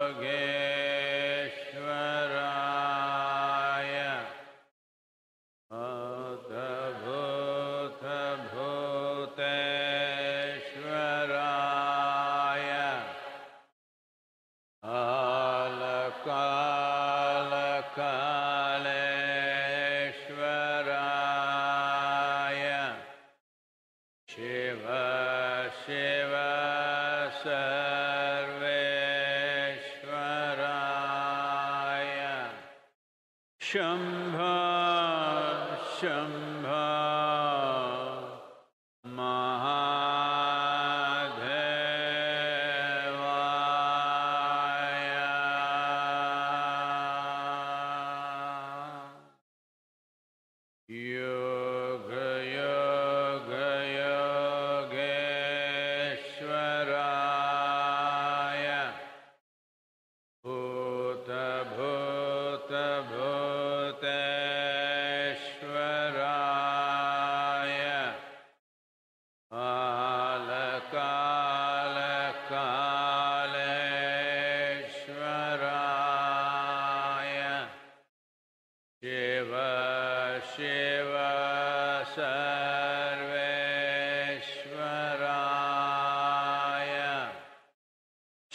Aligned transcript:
again. 0.00 0.45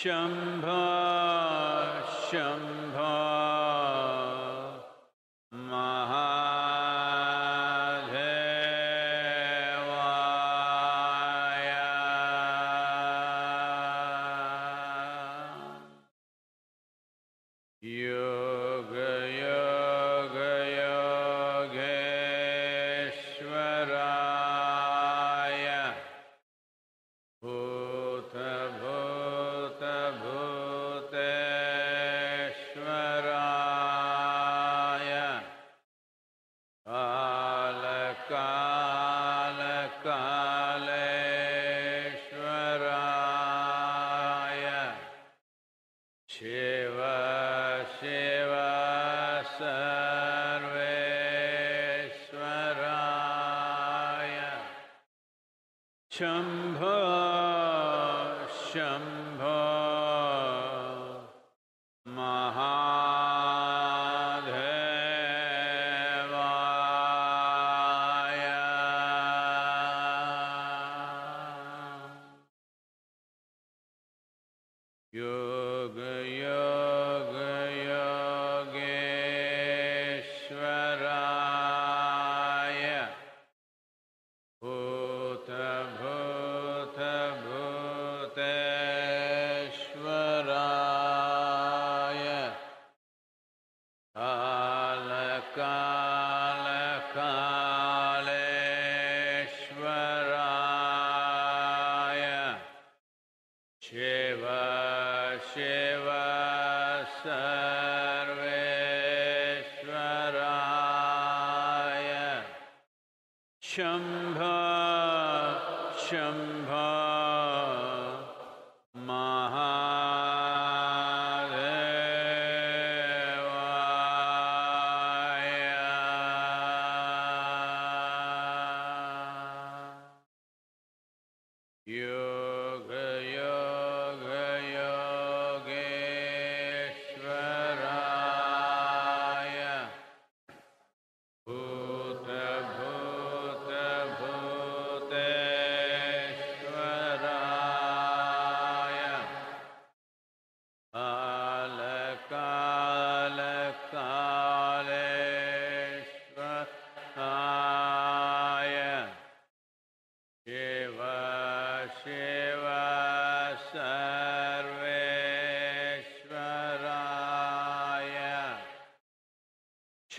Shambha, 0.02 2.02
Shambha. 2.32 2.71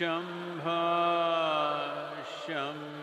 Shambha 0.03 0.67
Shambha. 2.43 3.02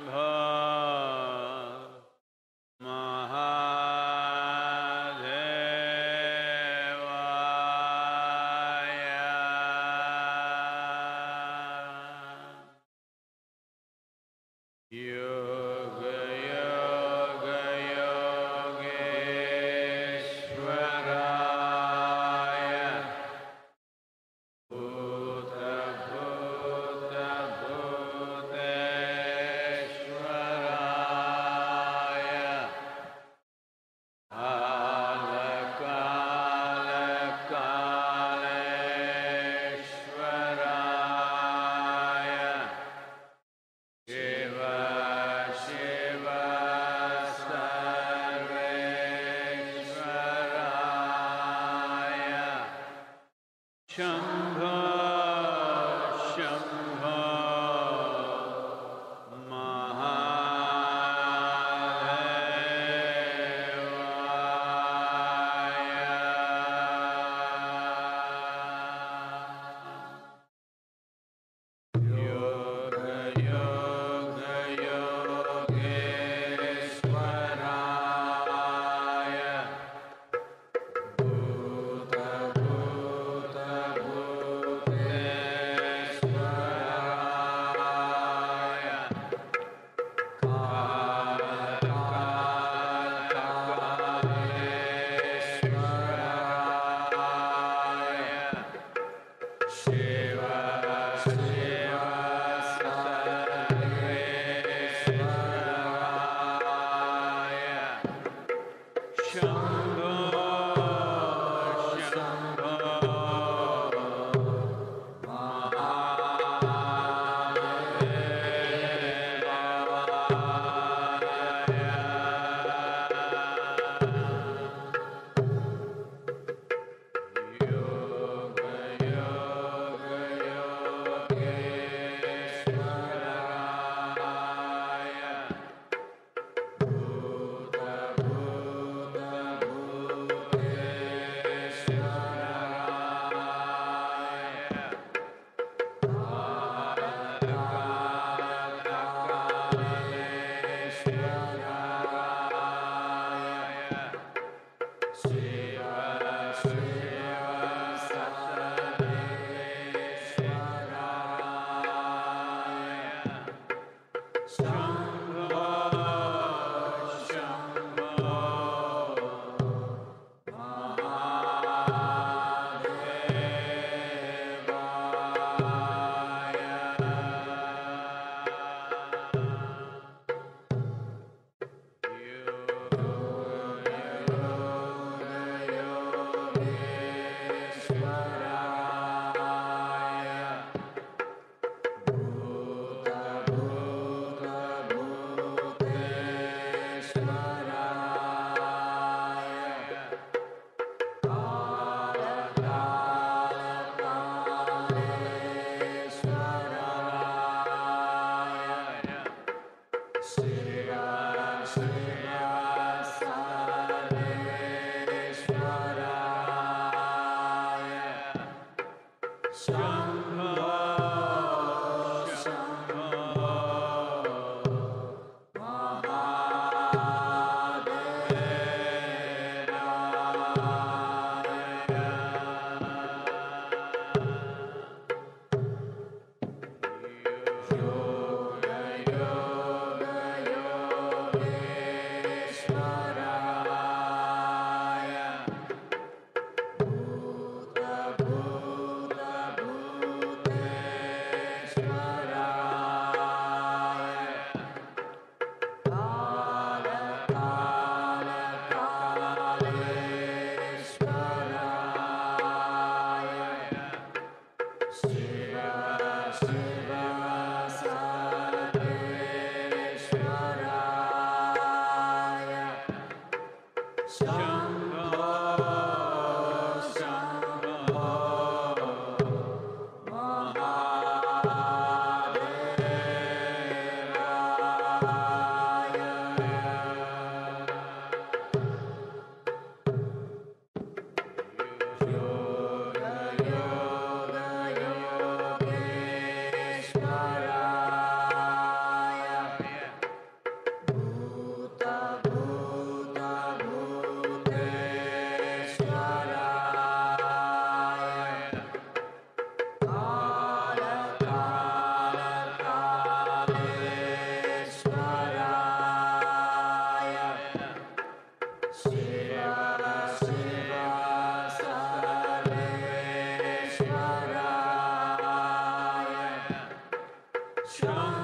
strong. 327.80 328.19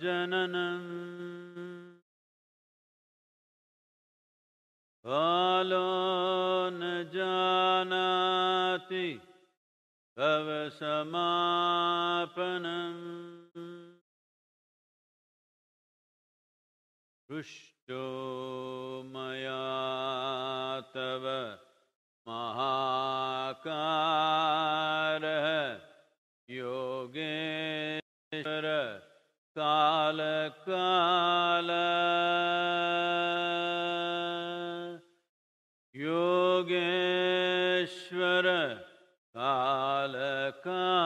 जननम् 0.00 0.88
कालो 5.04 5.90
न 6.78 6.82
जानाति 7.14 9.06
तव 10.18 10.48
समापनम् 10.78 11.98
पृष्टो 17.30 18.04
कालकाल 30.62 31.70
योगेश्वर 35.94 38.46
कालकाल 39.34 41.01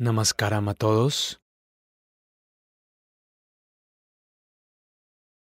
Namaskaram 0.00 0.68
a 0.68 0.74
todos. 0.74 1.42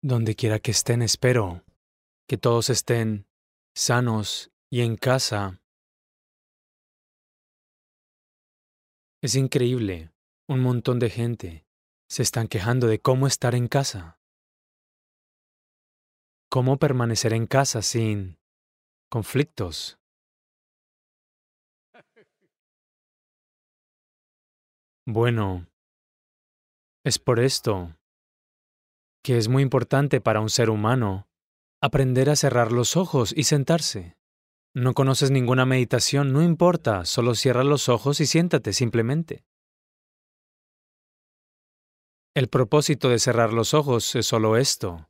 Donde 0.02 0.36
quiera 0.36 0.58
que 0.60 0.72
estén, 0.72 1.04
espero 1.04 1.64
que 2.28 2.38
todos 2.38 2.72
estén 2.72 3.28
sanos 3.76 4.52
y 4.72 4.82
en 4.82 4.98
casa. 4.98 5.62
Es 9.22 9.36
increíble, 9.36 10.12
un 10.48 10.62
montón 10.62 10.98
de 10.98 11.12
gente 11.12 11.68
se 12.10 12.24
están 12.24 12.48
quejando 12.48 12.88
de 12.88 13.00
cómo 13.00 13.28
estar 13.28 13.54
en 13.54 13.68
casa. 13.68 14.20
Cómo 16.50 16.80
permanecer 16.80 17.34
en 17.34 17.46
casa 17.46 17.84
sin 17.84 18.40
conflictos. 19.12 19.99
Bueno, 25.12 25.66
es 27.04 27.18
por 27.18 27.40
esto 27.40 27.98
que 29.24 29.40
es 29.40 29.48
muy 29.48 29.64
importante 29.64 30.22
para 30.22 30.40
un 30.40 30.52
ser 30.52 30.70
humano 30.70 31.28
aprender 31.82 32.30
a 32.30 32.36
cerrar 32.36 32.72
los 32.72 32.96
ojos 32.96 33.34
y 33.36 33.46
sentarse. 33.46 34.20
No 34.76 34.94
conoces 34.94 35.32
ninguna 35.32 35.66
meditación, 35.66 36.32
no 36.32 36.44
importa, 36.44 37.06
solo 37.06 37.34
cierra 37.34 37.64
los 37.64 37.90
ojos 37.90 38.22
y 38.22 38.28
siéntate 38.28 38.72
simplemente. 38.72 39.44
El 42.36 42.48
propósito 42.48 43.10
de 43.10 43.18
cerrar 43.18 43.52
los 43.52 43.74
ojos 43.74 44.16
es 44.16 44.28
solo 44.28 44.58
esto, 44.58 45.10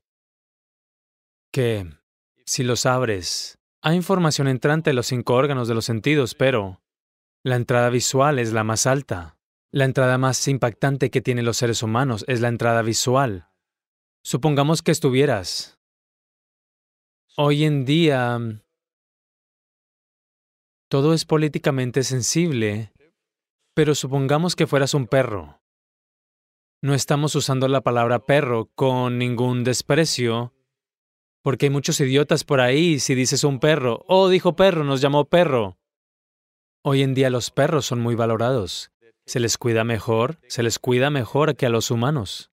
que 1.52 1.94
si 2.46 2.64
los 2.64 2.86
abres, 2.86 3.60
hay 3.82 3.98
información 3.98 4.48
entrante 4.48 4.92
en 4.92 4.96
los 4.96 5.08
cinco 5.08 5.34
órganos 5.34 5.68
de 5.68 5.76
los 5.76 5.84
sentidos, 5.84 6.36
pero 6.36 6.82
la 7.44 7.58
entrada 7.58 7.90
visual 7.90 8.40
es 8.40 8.54
la 8.54 8.64
más 8.64 8.88
alta. 8.88 9.36
La 9.72 9.86
entrada 9.86 10.18
más 10.18 10.48
impactante 10.48 11.12
que 11.12 11.22
tienen 11.22 11.46
los 11.46 11.58
seres 11.58 11.84
humanos 11.84 12.26
es 12.28 12.42
la 12.42 12.48
entrada 12.48 12.82
visual. 12.82 13.50
Supongamos 14.24 14.82
que 14.82 14.92
estuvieras. 14.92 15.78
Hoy 17.38 17.66
en 17.66 17.86
día, 17.86 18.40
todo 20.90 21.14
es 21.14 21.26
políticamente 21.26 22.02
sensible, 22.02 22.92
pero 23.76 23.94
supongamos 23.94 24.56
que 24.56 24.66
fueras 24.66 24.96
un 24.96 25.06
perro. 25.06 25.62
No 26.82 26.96
estamos 26.96 27.36
usando 27.36 27.68
la 27.68 27.82
palabra 27.82 28.26
perro 28.26 28.72
con 28.74 29.20
ningún 29.20 29.64
desprecio, 29.64 30.52
porque 31.44 31.68
hay 31.68 31.70
muchos 31.70 32.00
idiotas 32.00 32.44
por 32.44 32.60
ahí 32.60 32.98
si 32.98 33.14
dices 33.14 33.44
un 33.44 33.60
perro, 33.60 34.04
oh, 34.08 34.30
dijo 34.30 34.56
perro, 34.56 34.84
nos 34.84 35.00
llamó 35.00 35.26
perro. 35.26 35.78
Hoy 36.82 37.04
en 37.04 37.14
día 37.14 37.30
los 37.30 37.52
perros 37.52 37.86
son 37.86 38.00
muy 38.00 38.16
valorados 38.16 38.92
se 39.30 39.40
les 39.40 39.60
cuida 39.60 39.84
mejor, 39.84 40.40
se 40.48 40.64
les 40.64 40.80
cuida 40.80 41.12
mejor 41.12 41.56
que 41.56 41.68
a 41.68 41.70
los 41.70 41.92
humanos. 41.92 42.50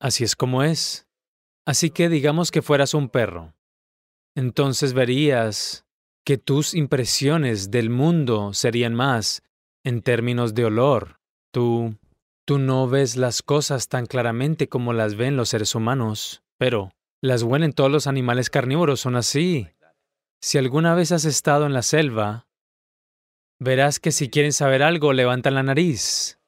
Así 0.00 0.24
es 0.24 0.34
como 0.34 0.64
es. 0.64 1.06
Así 1.64 1.90
que 1.90 2.08
digamos 2.08 2.50
que 2.50 2.62
fueras 2.62 2.92
un 2.92 3.08
perro. 3.08 3.54
Entonces 4.34 4.92
verías 4.92 5.86
que 6.26 6.36
tus 6.36 6.74
impresiones 6.74 7.70
del 7.70 7.90
mundo 7.90 8.54
serían 8.54 8.92
más 8.92 9.44
en 9.84 10.02
términos 10.02 10.52
de 10.52 10.64
olor. 10.64 11.20
Tú, 11.52 11.94
tú 12.44 12.58
no 12.58 12.88
ves 12.88 13.16
las 13.16 13.42
cosas 13.42 13.86
tan 13.88 14.06
claramente 14.06 14.68
como 14.68 14.92
las 14.92 15.14
ven 15.14 15.36
los 15.36 15.50
seres 15.50 15.76
humanos, 15.76 16.42
pero 16.58 16.90
las 17.22 17.44
huelen 17.44 17.72
todos 17.72 17.92
los 17.92 18.08
animales 18.08 18.50
carnívoros, 18.50 18.98
son 18.98 19.14
así. 19.14 19.68
Si 20.40 20.58
alguna 20.58 20.96
vez 20.96 21.12
has 21.12 21.24
estado 21.24 21.66
en 21.66 21.72
la 21.72 21.82
selva, 21.82 22.48
verás 23.62 24.00
que 24.00 24.12
si 24.12 24.28
quieren 24.28 24.52
saber 24.52 24.82
algo, 24.82 25.12
levantan 25.12 25.54
la 25.54 25.62
nariz. 25.62 26.38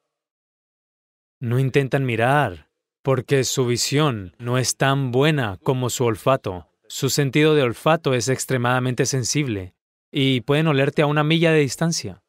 No 1.39 1.59
intentan 1.59 2.05
mirar, 2.05 2.69
porque 3.01 3.43
su 3.43 3.65
visión 3.65 4.35
no 4.37 4.57
es 4.57 4.77
tan 4.77 5.11
buena 5.11 5.57
como 5.63 5.89
su 5.89 6.05
olfato. 6.05 6.69
Su 6.87 7.09
sentido 7.09 7.55
de 7.55 7.63
olfato 7.63 8.13
es 8.13 8.29
extremadamente 8.29 9.05
sensible 9.05 9.75
y 10.11 10.41
pueden 10.41 10.67
olerte 10.67 11.01
a 11.01 11.07
una 11.07 11.23
milla 11.23 11.51
de 11.51 11.59
distancia. 11.59 12.23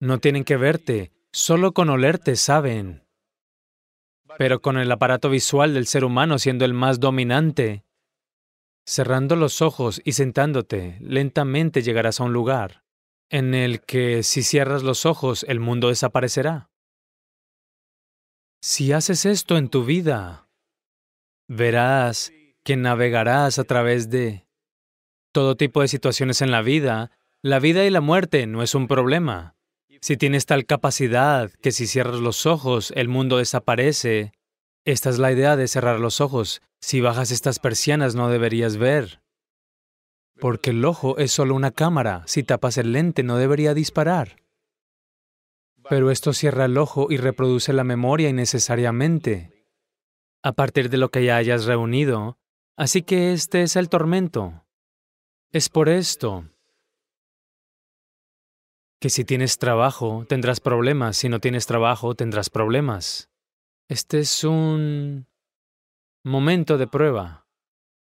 No 0.00 0.18
tienen 0.18 0.44
que 0.44 0.56
verte, 0.56 1.12
solo 1.32 1.72
con 1.72 1.90
olerte 1.90 2.36
saben. 2.36 3.04
Pero 4.38 4.60
con 4.60 4.78
el 4.78 4.90
aparato 4.90 5.30
visual 5.30 5.74
del 5.74 5.86
ser 5.86 6.04
humano 6.04 6.38
siendo 6.38 6.64
el 6.64 6.74
más 6.74 7.00
dominante, 7.00 7.84
cerrando 8.84 9.36
los 9.36 9.62
ojos 9.62 10.00
y 10.04 10.12
sentándote, 10.12 10.98
lentamente 11.00 11.82
llegarás 11.82 12.20
a 12.20 12.24
un 12.24 12.32
lugar 12.32 12.85
en 13.30 13.54
el 13.54 13.80
que 13.80 14.22
si 14.22 14.42
cierras 14.42 14.82
los 14.82 15.06
ojos 15.06 15.44
el 15.48 15.60
mundo 15.60 15.88
desaparecerá. 15.88 16.70
Si 18.60 18.92
haces 18.92 19.26
esto 19.26 19.56
en 19.56 19.68
tu 19.68 19.84
vida, 19.84 20.48
verás 21.48 22.32
que 22.64 22.76
navegarás 22.76 23.58
a 23.58 23.64
través 23.64 24.10
de 24.10 24.46
todo 25.32 25.56
tipo 25.56 25.82
de 25.82 25.88
situaciones 25.88 26.42
en 26.42 26.50
la 26.50 26.62
vida. 26.62 27.10
La 27.42 27.60
vida 27.60 27.84
y 27.84 27.90
la 27.90 28.00
muerte 28.00 28.46
no 28.46 28.62
es 28.62 28.74
un 28.74 28.88
problema. 28.88 29.54
Si 30.00 30.16
tienes 30.16 30.46
tal 30.46 30.66
capacidad 30.66 31.50
que 31.62 31.72
si 31.72 31.86
cierras 31.86 32.20
los 32.20 32.46
ojos 32.46 32.92
el 32.96 33.08
mundo 33.08 33.38
desaparece, 33.38 34.32
esta 34.84 35.10
es 35.10 35.18
la 35.18 35.32
idea 35.32 35.56
de 35.56 35.68
cerrar 35.68 36.00
los 36.00 36.20
ojos. 36.20 36.62
Si 36.80 37.00
bajas 37.00 37.30
estas 37.30 37.58
persianas 37.58 38.14
no 38.14 38.28
deberías 38.28 38.76
ver. 38.76 39.20
Porque 40.38 40.70
el 40.70 40.84
ojo 40.84 41.18
es 41.18 41.32
solo 41.32 41.54
una 41.54 41.70
cámara. 41.70 42.22
Si 42.26 42.42
tapas 42.42 42.78
el 42.78 42.92
lente 42.92 43.22
no 43.22 43.36
debería 43.36 43.74
disparar. 43.74 44.36
Pero 45.88 46.10
esto 46.10 46.32
cierra 46.32 46.64
el 46.64 46.78
ojo 46.78 47.06
y 47.10 47.16
reproduce 47.16 47.72
la 47.72 47.84
memoria 47.84 48.28
innecesariamente, 48.28 49.66
a 50.42 50.52
partir 50.52 50.90
de 50.90 50.96
lo 50.96 51.10
que 51.10 51.24
ya 51.24 51.36
hayas 51.36 51.64
reunido. 51.64 52.38
Así 52.76 53.02
que 53.02 53.32
este 53.32 53.62
es 53.62 53.76
el 53.76 53.88
tormento. 53.88 54.64
Es 55.52 55.68
por 55.68 55.88
esto 55.88 56.44
que 59.00 59.10
si 59.10 59.24
tienes 59.24 59.58
trabajo, 59.58 60.24
tendrás 60.28 60.60
problemas. 60.60 61.16
Si 61.16 61.28
no 61.28 61.40
tienes 61.40 61.66
trabajo, 61.66 62.14
tendrás 62.14 62.50
problemas. 62.50 63.30
Este 63.88 64.18
es 64.18 64.42
un 64.44 65.26
momento 66.24 66.78
de 66.78 66.86
prueba. 66.86 67.46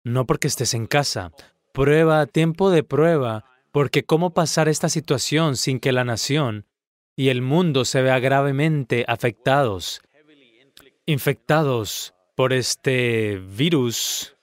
No 0.04 0.26
porque 0.26 0.48
estés 0.48 0.74
en 0.74 0.88
casa, 0.88 1.32
prueba, 1.76 2.26
tiempo 2.26 2.72
de 2.72 2.84
prueba, 2.84 3.44
porque 3.72 4.06
cómo 4.06 4.34
pasar 4.34 4.70
esta 4.70 4.88
situación 4.88 5.58
sin 5.58 5.82
que 5.82 5.92
la 5.92 6.06
nación 6.06 6.66
y 7.18 7.28
el 7.28 7.42
mundo 7.42 7.84
se 7.84 8.02
vea 8.02 8.18
gravemente 8.20 9.04
afectados, 9.10 10.02
infectados 11.06 12.14
por 12.34 12.54
este 12.54 13.40
virus. 13.40 14.38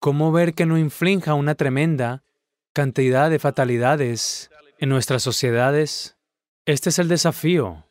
¿Cómo 0.00 0.32
ver 0.32 0.52
que 0.52 0.66
no 0.66 0.78
inflinja 0.78 1.34
una 1.34 1.54
tremenda 1.54 2.24
cantidad 2.72 3.30
de 3.30 3.38
fatalidades 3.38 4.50
en 4.78 4.88
nuestras 4.88 5.22
sociedades? 5.22 6.16
Este 6.64 6.88
es 6.88 6.98
el 6.98 7.06
desafío. 7.06 7.86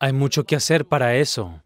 Hay 0.00 0.12
mucho 0.12 0.44
que 0.44 0.56
hacer 0.56 0.84
para 0.84 1.14
eso. 1.14 1.62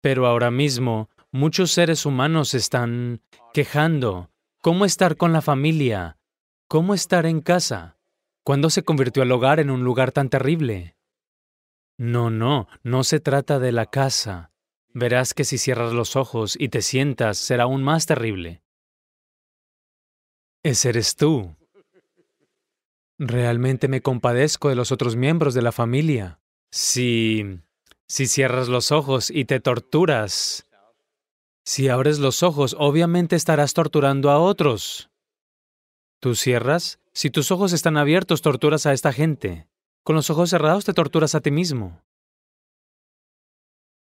Pero 0.00 0.26
ahora 0.26 0.50
mismo 0.50 1.08
muchos 1.34 1.72
seres 1.72 2.06
humanos 2.06 2.54
están 2.54 3.20
quejando. 3.52 4.30
¿Cómo 4.62 4.84
estar 4.84 5.16
con 5.16 5.32
la 5.32 5.42
familia? 5.42 6.16
¿Cómo 6.68 6.94
estar 6.94 7.26
en 7.26 7.40
casa? 7.40 7.98
¿Cuándo 8.44 8.70
se 8.70 8.84
convirtió 8.84 9.24
el 9.24 9.32
hogar 9.32 9.58
en 9.58 9.70
un 9.70 9.82
lugar 9.82 10.12
tan 10.12 10.30
terrible? 10.30 10.96
No, 11.98 12.30
no, 12.30 12.68
no 12.84 13.02
se 13.02 13.18
trata 13.18 13.58
de 13.58 13.72
la 13.72 13.86
casa. 13.86 14.52
Verás 14.92 15.34
que 15.34 15.42
si 15.42 15.58
cierras 15.58 15.92
los 15.92 16.14
ojos 16.14 16.56
y 16.56 16.68
te 16.68 16.82
sientas 16.82 17.36
será 17.36 17.64
aún 17.64 17.82
más 17.82 18.06
terrible. 18.06 18.62
Ese 20.62 20.90
eres 20.90 21.16
tú. 21.16 21.56
Realmente 23.18 23.88
me 23.88 24.02
compadezco 24.02 24.68
de 24.68 24.76
los 24.76 24.92
otros 24.92 25.16
miembros 25.16 25.52
de 25.54 25.62
la 25.62 25.72
familia. 25.72 26.38
Si... 26.70 27.58
si 28.06 28.28
cierras 28.28 28.68
los 28.68 28.92
ojos 28.92 29.30
y 29.30 29.46
te 29.46 29.58
torturas, 29.58 30.63
si 31.64 31.88
abres 31.88 32.18
los 32.18 32.42
ojos, 32.42 32.76
obviamente 32.78 33.36
estarás 33.36 33.72
torturando 33.72 34.30
a 34.30 34.38
otros. 34.38 35.10
¿Tú 36.20 36.34
cierras? 36.34 37.00
Si 37.12 37.30
tus 37.30 37.50
ojos 37.50 37.72
están 37.72 37.96
abiertos, 37.96 38.42
torturas 38.42 38.86
a 38.86 38.92
esta 38.92 39.12
gente. 39.12 39.66
Con 40.02 40.14
los 40.14 40.28
ojos 40.28 40.50
cerrados 40.50 40.84
te 40.84 40.92
torturas 40.92 41.34
a 41.34 41.40
ti 41.40 41.50
mismo. 41.50 42.02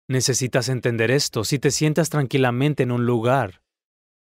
Necesitas 0.08 0.68
entender 0.68 1.12
esto 1.12 1.44
si 1.44 1.60
te 1.60 1.72
sientas 1.72 2.10
tranquilamente 2.10 2.84
en 2.84 2.92
un 2.92 3.06
lugar. 3.06 3.62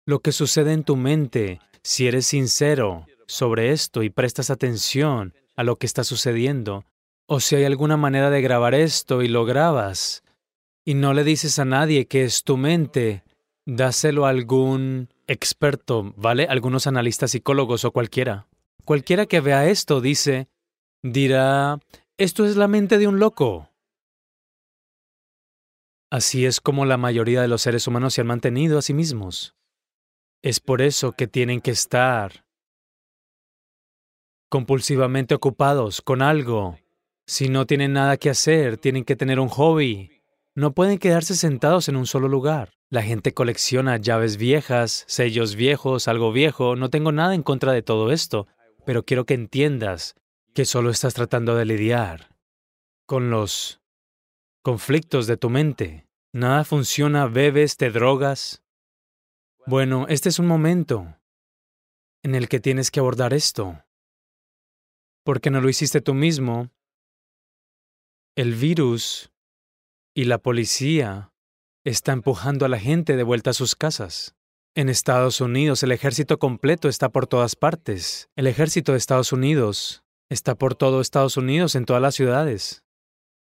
Lo 0.05 0.19
que 0.19 0.31
sucede 0.31 0.73
en 0.73 0.83
tu 0.83 0.95
mente, 0.95 1.61
si 1.83 2.07
eres 2.07 2.25
sincero 2.25 3.05
sobre 3.27 3.71
esto 3.71 4.01
y 4.01 4.09
prestas 4.09 4.49
atención 4.49 5.35
a 5.55 5.63
lo 5.63 5.75
que 5.75 5.85
está 5.85 6.03
sucediendo, 6.03 6.85
o 7.27 7.39
si 7.39 7.55
hay 7.55 7.65
alguna 7.65 7.95
manera 7.95 8.31
de 8.31 8.41
grabar 8.41 8.73
esto 8.73 9.21
y 9.21 9.27
lo 9.27 9.45
grabas, 9.45 10.23
y 10.89 10.95
no 10.95 11.13
le 11.13 11.23
dices 11.23 11.59
a 11.59 11.65
nadie 11.65 12.07
que 12.07 12.23
es 12.23 12.43
tu 12.43 12.57
mente, 12.57 13.23
dáselo 13.63 14.25
a 14.25 14.29
algún 14.29 15.09
experto, 15.27 16.15
¿vale? 16.17 16.47
Algunos 16.49 16.87
analistas 16.87 17.29
psicólogos 17.29 17.85
o 17.85 17.91
cualquiera. 17.91 18.47
Cualquiera 18.85 19.27
que 19.27 19.39
vea 19.39 19.69
esto 19.69 20.01
dice, 20.01 20.49
dirá, 21.03 21.77
esto 22.17 22.43
es 22.43 22.55
la 22.55 22.67
mente 22.67 22.97
de 22.97 23.07
un 23.07 23.19
loco. 23.19 23.69
Así 26.09 26.47
es 26.47 26.59
como 26.59 26.85
la 26.85 26.97
mayoría 26.97 27.43
de 27.43 27.49
los 27.49 27.61
seres 27.61 27.85
humanos 27.85 28.15
se 28.15 28.21
han 28.21 28.27
mantenido 28.27 28.79
a 28.79 28.81
sí 28.81 28.95
mismos. 28.95 29.55
Es 30.41 30.59
por 30.59 30.81
eso 30.81 31.11
que 31.11 31.27
tienen 31.27 31.61
que 31.61 31.69
estar 31.69 32.47
compulsivamente 34.49 35.35
ocupados 35.35 36.01
con 36.01 36.23
algo. 36.23 36.79
Si 37.27 37.47
no 37.47 37.67
tienen 37.67 37.93
nada 37.93 38.17
que 38.17 38.31
hacer, 38.31 38.79
tienen 38.79 39.05
que 39.05 39.15
tener 39.15 39.39
un 39.39 39.49
hobby. 39.49 40.18
No 40.59 40.73
pueden 40.73 40.97
quedarse 40.97 41.37
sentados 41.37 41.87
en 41.87 41.95
un 41.95 42.05
solo 42.05 42.27
lugar. 42.27 42.73
La 42.89 43.01
gente 43.01 43.33
colecciona 43.33 43.95
llaves 43.95 44.35
viejas, 44.35 45.05
sellos 45.07 45.55
viejos, 45.55 46.09
algo 46.09 46.33
viejo. 46.33 46.75
No 46.75 46.89
tengo 46.89 47.13
nada 47.13 47.33
en 47.33 47.43
contra 47.43 47.71
de 47.71 47.81
todo 47.81 48.11
esto, 48.11 48.45
pero 48.85 49.05
quiero 49.05 49.25
que 49.25 49.35
entiendas 49.35 50.15
que 50.53 50.65
solo 50.65 50.89
estás 50.89 51.13
tratando 51.13 51.55
de 51.55 51.63
lidiar 51.63 52.35
con 53.05 53.29
los 53.29 53.79
conflictos 54.61 55.27
de 55.27 55.37
tu 55.37 55.49
mente. 55.49 56.09
Nada 56.33 56.65
funciona, 56.65 57.27
bebes, 57.27 57.77
te 57.77 57.89
drogas. 57.89 58.61
Bueno, 59.65 60.07
este 60.09 60.27
es 60.27 60.39
un 60.39 60.47
momento 60.47 61.15
en 62.21 62.35
el 62.35 62.49
que 62.49 62.59
tienes 62.59 62.91
que 62.91 62.99
abordar 62.99 63.33
esto. 63.33 63.81
Porque 65.23 65.51
no 65.51 65.61
lo 65.61 65.69
hiciste 65.69 66.01
tú 66.01 66.13
mismo. 66.13 66.69
El 68.35 68.55
virus 68.55 69.31
y 70.19 70.25
la 70.25 70.37
policía 70.37 71.31
está 71.85 72.11
empujando 72.11 72.65
a 72.65 72.67
la 72.67 72.77
gente 72.77 73.15
de 73.15 73.23
vuelta 73.23 73.51
a 73.51 73.53
sus 73.53 73.77
casas. 73.77 74.35
En 74.75 74.89
Estados 74.89 75.39
Unidos 75.39 75.81
el 75.81 75.93
ejército 75.93 76.39
completo 76.39 76.89
está 76.89 77.07
por 77.07 77.25
todas 77.25 77.55
partes. 77.55 78.29
El 78.35 78.45
ejército 78.45 78.91
de 78.91 78.97
Estados 78.97 79.31
Unidos 79.31 80.03
está 80.27 80.55
por 80.55 80.75
todo 80.75 80.99
Estados 80.99 81.37
Unidos 81.37 81.75
en 81.75 81.85
todas 81.85 82.01
las 82.01 82.15
ciudades, 82.15 82.83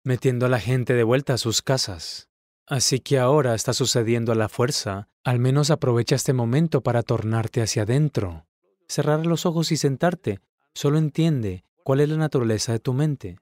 metiendo 0.03 0.47
a 0.47 0.49
la 0.49 0.59
gente 0.59 0.95
de 0.95 1.03
vuelta 1.03 1.35
a 1.35 1.37
sus 1.37 1.61
casas. 1.61 2.27
Así 2.67 2.99
que 2.99 3.19
ahora 3.19 3.55
está 3.55 3.71
sucediendo 3.71 4.33
a 4.33 4.35
la 4.35 4.49
fuerza, 4.49 5.07
al 5.23 5.39
menos 5.39 5.71
aprovecha 5.71 6.15
este 6.15 6.33
momento 6.33 6.81
para 6.81 7.03
tornarte 7.03 7.61
hacia 7.61 7.83
adentro. 7.83 8.47
Cerrar 8.89 9.25
los 9.25 9.45
ojos 9.45 9.71
y 9.71 9.77
sentarte. 9.77 10.41
Solo 10.73 10.97
entiende 10.97 11.63
cuál 11.85 12.01
es 12.01 12.09
la 12.09 12.17
naturaleza 12.17 12.73
de 12.73 12.79
tu 12.79 12.91
mente. 12.91 13.37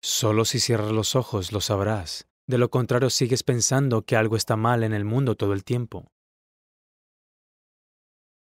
Solo 0.00 0.44
si 0.44 0.60
cierras 0.60 0.92
los 0.92 1.16
ojos 1.16 1.50
lo 1.50 1.60
sabrás. 1.60 2.28
De 2.48 2.56
lo 2.56 2.70
contrario, 2.70 3.10
sigues 3.10 3.42
pensando 3.42 4.02
que 4.02 4.16
algo 4.16 4.34
está 4.34 4.56
mal 4.56 4.82
en 4.82 4.94
el 4.94 5.04
mundo 5.04 5.36
todo 5.36 5.52
el 5.52 5.64
tiempo. 5.64 6.10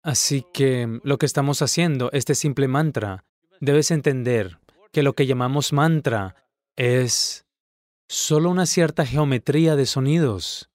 Así 0.02 0.46
que 0.54 1.02
lo 1.04 1.18
que 1.18 1.26
estamos 1.26 1.62
haciendo, 1.62 2.10
este 2.14 2.34
simple 2.34 2.70
mantra, 2.70 3.26
debes 3.60 3.92
entender 3.92 4.60
que 4.94 5.04
lo 5.04 5.14
que 5.14 5.26
llamamos 5.26 5.74
mantra 5.74 6.36
es 6.78 7.46
solo 8.08 8.50
una 8.50 8.66
cierta 8.66 9.06
geometría 9.06 9.76
de 9.76 9.86
sonidos. 9.86 10.70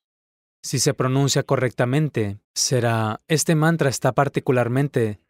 Si 0.62 0.78
se 0.78 0.92
pronuncia 0.92 1.42
correctamente, 1.42 2.38
será, 2.54 3.22
este 3.28 3.54
mantra 3.54 3.88
está 3.88 4.12
particularmente 4.12 5.20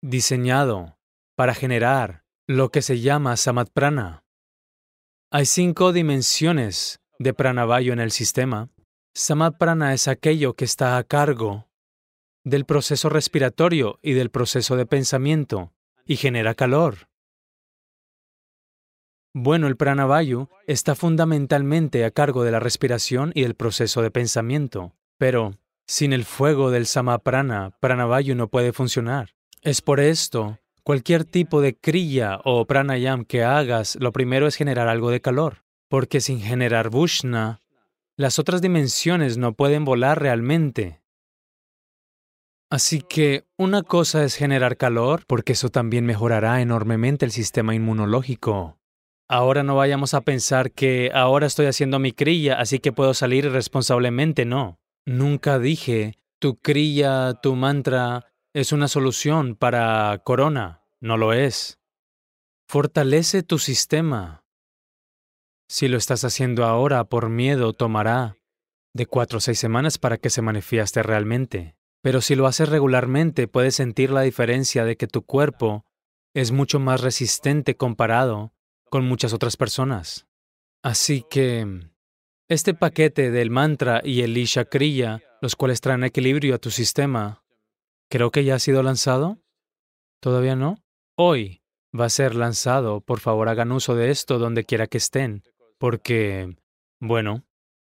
diseñado 0.00 0.98
para 1.36 1.52
generar 1.52 2.24
lo 2.46 2.70
que 2.70 2.80
se 2.80 3.00
llama 3.00 3.36
samadprana. 3.36 4.24
Hay 5.30 5.44
cinco 5.44 5.92
dimensiones 5.92 7.00
de 7.18 7.34
pranavayu 7.34 7.92
en 7.92 8.00
el 8.00 8.12
sistema. 8.12 8.70
Samadprana 9.14 9.92
es 9.92 10.08
aquello 10.08 10.54
que 10.54 10.64
está 10.64 10.96
a 10.96 11.04
cargo 11.04 11.66
del 12.44 12.64
proceso 12.64 13.10
respiratorio 13.10 13.98
y 14.00 14.14
del 14.14 14.30
proceso 14.30 14.74
de 14.76 14.86
pensamiento 14.86 15.74
y 16.06 16.16
genera 16.16 16.54
calor. 16.54 17.10
Bueno, 19.34 19.66
el 19.66 19.76
pranavayu 19.76 20.48
está 20.66 20.94
fundamentalmente 20.94 22.06
a 22.06 22.10
cargo 22.10 22.42
de 22.42 22.52
la 22.52 22.60
respiración 22.60 23.30
y 23.34 23.42
del 23.42 23.54
proceso 23.54 24.00
de 24.00 24.10
pensamiento, 24.10 24.94
pero 25.18 25.58
sin 25.86 26.14
el 26.14 26.24
fuego 26.24 26.70
del 26.70 26.86
samaprana, 26.86 27.76
pranavayu 27.80 28.34
no 28.34 28.48
puede 28.48 28.72
funcionar. 28.72 29.34
Es 29.60 29.82
por 29.82 30.00
esto, 30.00 30.58
cualquier 30.88 31.26
tipo 31.26 31.60
de 31.60 31.76
kriya 31.76 32.40
o 32.44 32.64
pranayam 32.64 33.26
que 33.26 33.44
hagas, 33.44 33.98
lo 34.00 34.10
primero 34.10 34.46
es 34.46 34.56
generar 34.56 34.88
algo 34.88 35.10
de 35.10 35.20
calor, 35.20 35.66
porque 35.90 36.22
sin 36.22 36.40
generar 36.40 36.88
vushna, 36.88 37.60
las 38.16 38.38
otras 38.38 38.62
dimensiones 38.62 39.36
no 39.36 39.52
pueden 39.52 39.84
volar 39.84 40.22
realmente. 40.22 41.02
Así 42.70 43.02
que 43.02 43.44
una 43.58 43.82
cosa 43.82 44.24
es 44.24 44.34
generar 44.34 44.78
calor, 44.78 45.24
porque 45.26 45.52
eso 45.52 45.68
también 45.68 46.06
mejorará 46.06 46.62
enormemente 46.62 47.26
el 47.26 47.32
sistema 47.32 47.74
inmunológico. 47.74 48.78
Ahora 49.28 49.62
no 49.62 49.76
vayamos 49.76 50.14
a 50.14 50.22
pensar 50.22 50.72
que 50.72 51.10
ahora 51.12 51.46
estoy 51.46 51.66
haciendo 51.66 51.98
mi 51.98 52.12
crilla, 52.12 52.58
así 52.58 52.78
que 52.78 52.92
puedo 52.92 53.12
salir 53.12 53.44
irresponsablemente, 53.44 54.46
no. 54.46 54.80
Nunca 55.04 55.58
dije, 55.58 56.14
tu 56.38 56.56
crilla, 56.56 57.34
tu 57.34 57.56
mantra 57.56 58.24
es 58.60 58.72
una 58.72 58.88
solución 58.88 59.54
para 59.54 60.20
corona, 60.24 60.82
no 61.00 61.16
lo 61.16 61.32
es. 61.32 61.78
Fortalece 62.66 63.44
tu 63.44 63.60
sistema. 63.60 64.42
Si 65.68 65.86
lo 65.86 65.96
estás 65.96 66.24
haciendo 66.24 66.64
ahora 66.64 67.04
por 67.04 67.28
miedo, 67.28 67.72
tomará 67.72 68.36
de 68.94 69.06
cuatro 69.06 69.38
o 69.38 69.40
seis 69.40 69.60
semanas 69.60 69.98
para 69.98 70.18
que 70.18 70.28
se 70.28 70.42
manifieste 70.42 71.04
realmente. 71.04 71.76
Pero 72.02 72.20
si 72.20 72.34
lo 72.34 72.48
haces 72.48 72.68
regularmente, 72.68 73.46
puedes 73.46 73.76
sentir 73.76 74.10
la 74.10 74.22
diferencia 74.22 74.84
de 74.84 74.96
que 74.96 75.06
tu 75.06 75.22
cuerpo 75.22 75.84
es 76.34 76.50
mucho 76.50 76.80
más 76.80 77.00
resistente 77.00 77.76
comparado 77.76 78.54
con 78.90 79.04
muchas 79.04 79.32
otras 79.32 79.56
personas. 79.56 80.26
Así 80.82 81.24
que 81.30 81.90
este 82.48 82.74
paquete 82.74 83.30
del 83.30 83.50
mantra 83.50 84.00
y 84.02 84.22
el 84.22 84.36
Isha 84.36 84.64
Kriya, 84.64 85.22
los 85.40 85.54
cuales 85.54 85.80
traen 85.80 86.02
equilibrio 86.02 86.56
a 86.56 86.58
tu 86.58 86.72
sistema, 86.72 87.44
creo 88.08 88.30
que 88.30 88.44
ya 88.44 88.56
ha 88.56 88.58
sido 88.58 88.82
lanzado. 88.82 89.38
¿Todavía 90.20 90.56
no? 90.56 90.82
Hoy 91.16 91.62
va 91.98 92.06
a 92.06 92.10
ser 92.10 92.34
lanzado. 92.34 93.00
Por 93.00 93.20
favor, 93.20 93.48
hagan 93.48 93.72
uso 93.72 93.94
de 93.94 94.10
esto 94.10 94.38
donde 94.38 94.64
quiera 94.64 94.86
que 94.86 94.98
estén, 94.98 95.44
porque, 95.78 96.56
bueno, 97.00 97.44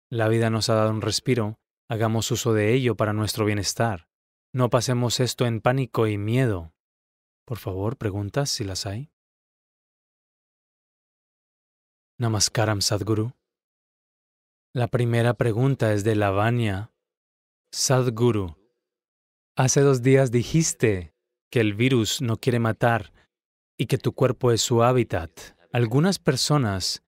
la 0.09 0.27
vida 0.27 0.49
nos 0.49 0.69
ha 0.69 0.75
dado 0.75 0.91
un 0.91 1.01
respiro 1.01 1.59
Hagamos 1.89 2.31
uso 2.31 2.53
de 2.53 2.73
ello 2.73 2.95
para 2.95 3.13
nuestro 3.13 3.45
bienestar. 3.45 4.07
No 4.51 4.69
pasemos 4.69 5.19
esto 5.19 5.45
en 5.45 5.61
pánico 5.61 6.07
y 6.07 6.17
miedo. 6.17 6.73
Por 7.45 7.59
favor, 7.59 7.97
preguntas 7.97 8.49
si 8.49 8.63
las 8.63 8.85
hay. 8.85 9.11
Namaskaram 12.17 12.81
Sadguru. 12.81 13.33
La 14.73 14.87
primera 14.87 15.33
pregunta 15.33 15.93
es 15.93 16.03
de 16.03 16.15
Lavanya. 16.15 16.91
Sadguru, 17.71 18.57
hace 19.55 19.81
dos 19.81 20.01
días 20.01 20.31
dijiste 20.31 21.13
que 21.49 21.59
el 21.59 21.73
virus 21.73 22.21
no 22.21 22.37
quiere 22.37 22.59
matar 22.59 23.13
y 23.77 23.85
que 23.85 23.97
tu 23.97 24.13
cuerpo 24.13 24.51
es 24.51 24.61
su 24.61 24.83
hábitat. 24.83 25.31
Algunas 25.71 26.19
personas 26.19 27.03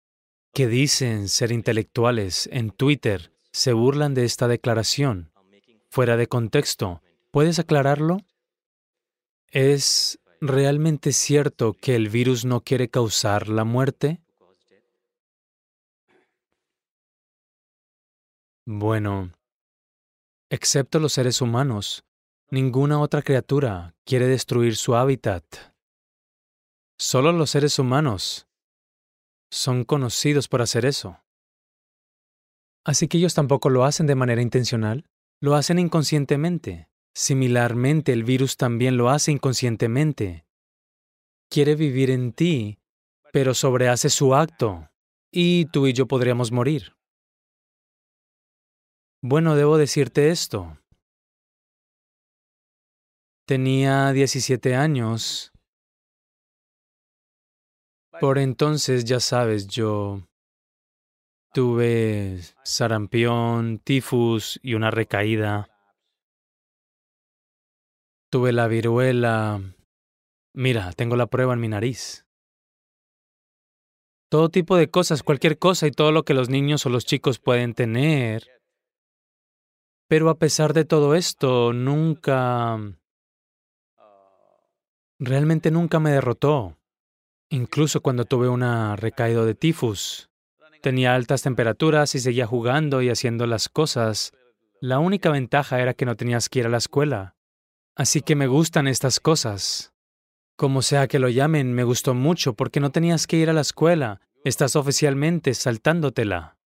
que 0.54 0.68
dicen 0.68 1.30
ser 1.30 1.52
intelectuales 1.52 2.50
en 2.52 2.72
Twitter 2.72 3.34
se 3.52 3.74
burlan 3.74 4.14
de 4.14 4.26
esta 4.26 4.48
declaración 4.48 5.32
fuera 5.90 6.18
de 6.18 6.28
contexto. 6.28 7.02
¿Puedes 7.32 7.60
aclararlo? 7.60 8.18
¿Es 9.48 10.20
realmente 10.40 11.12
cierto 11.12 11.74
que 11.74 11.96
el 11.96 12.10
virus 12.10 12.46
no 12.46 12.62
quiere 12.62 12.90
causar 12.90 13.48
la 13.50 13.64
muerte? 13.64 14.22
Bueno, 18.66 19.32
excepto 20.50 21.00
los 21.00 21.14
seres 21.14 21.42
humanos, 21.42 22.06
ninguna 22.52 23.00
otra 23.00 23.22
criatura 23.22 23.96
quiere 24.06 24.28
destruir 24.28 24.76
su 24.76 24.96
hábitat. 24.96 25.44
Solo 27.00 27.32
los 27.32 27.50
seres 27.50 27.80
humanos 27.80 28.48
son 29.50 29.86
conocidos 29.86 30.48
por 30.48 30.62
hacer 30.62 30.86
eso. 30.86 31.24
Así 32.86 33.08
que 33.08 33.18
ellos 33.18 33.34
tampoco 33.34 33.70
lo 33.70 33.86
hacen 33.86 34.06
de 34.06 34.16
manera 34.16 34.42
intencional, 34.42 35.06
lo 35.40 35.56
hacen 35.56 35.80
inconscientemente. 35.80 36.90
Similarmente, 37.14 38.14
el 38.14 38.24
virus 38.24 38.58
también 38.58 38.98
lo 38.98 39.10
hace 39.10 39.32
inconscientemente. 39.32 40.46
Quiere 41.50 41.76
vivir 41.76 42.10
en 42.10 42.34
ti, 42.34 42.80
pero 43.34 43.54
sobrehace 43.54 44.10
su 44.10 44.36
acto, 44.36 44.90
y 45.32 45.66
tú 45.66 45.88
y 45.88 45.94
yo 45.94 46.08
podríamos 46.08 46.52
morir. 46.52 46.96
Bueno, 49.22 49.56
debo 49.56 49.78
decirte 49.78 50.30
esto. 50.30 50.81
Tenía 53.52 54.14
17 54.14 54.76
años. 54.76 55.52
Por 58.22 58.38
entonces, 58.38 59.04
ya 59.04 59.20
sabes, 59.20 59.68
yo 59.68 60.26
tuve 61.54 62.40
sarampión, 62.64 63.80
tifus 63.80 64.58
y 64.64 64.76
una 64.76 64.90
recaída. 64.90 65.68
Tuve 68.30 68.54
la 68.54 68.70
viruela. 68.70 69.60
Mira, 70.54 70.94
tengo 70.94 71.18
la 71.18 71.28
prueba 71.28 71.54
en 71.54 71.60
mi 71.60 71.68
nariz. 71.68 72.26
Todo 74.30 74.48
tipo 74.48 74.78
de 74.78 74.90
cosas, 74.90 75.24
cualquier 75.24 75.60
cosa 75.60 75.88
y 75.88 75.92
todo 75.92 76.14
lo 76.14 76.24
que 76.24 76.34
los 76.34 76.48
niños 76.48 76.86
o 76.86 76.90
los 76.90 77.04
chicos 77.06 77.40
pueden 77.40 77.74
tener. 77.74 78.48
Pero 80.08 80.30
a 80.30 80.40
pesar 80.40 80.72
de 80.72 80.86
todo 80.86 81.16
esto, 81.16 81.74
nunca... 81.74 82.80
Realmente 85.24 85.70
nunca 85.70 86.00
me 86.00 86.10
derrotó. 86.10 86.80
Incluso 87.52 88.02
cuando 88.02 88.26
tuve 88.26 88.50
una 88.50 88.96
recaída 88.96 89.46
de 89.46 89.54
tifus. 89.54 90.32
Tenía 90.82 91.14
altas 91.14 91.44
temperaturas 91.44 92.16
y 92.16 92.20
seguía 92.20 92.48
jugando 92.48 93.04
y 93.04 93.10
haciendo 93.10 93.46
las 93.46 93.70
cosas. 93.70 94.34
La 94.80 94.98
única 94.98 95.30
ventaja 95.30 95.80
era 95.80 95.94
que 95.94 96.08
no 96.08 96.16
tenías 96.16 96.50
que 96.50 96.58
ir 96.58 96.66
a 96.66 96.70
la 96.70 96.80
escuela. 96.80 97.36
Así 97.96 98.22
que 98.22 98.36
me 98.36 98.48
gustan 98.48 98.88
estas 98.88 99.20
cosas. 99.20 99.94
Como 100.56 100.82
sea 100.82 101.08
que 101.08 101.20
lo 101.20 101.30
llamen, 101.30 101.72
me 101.72 101.84
gustó 101.84 102.16
mucho 102.16 102.56
porque 102.56 102.80
no 102.80 102.90
tenías 102.90 103.28
que 103.28 103.38
ir 103.38 103.52
a 103.52 103.54
la 103.54 103.62
escuela. 103.62 104.22
Estás 104.44 104.76
oficialmente 104.76 105.54
saltándotela. 105.54 106.58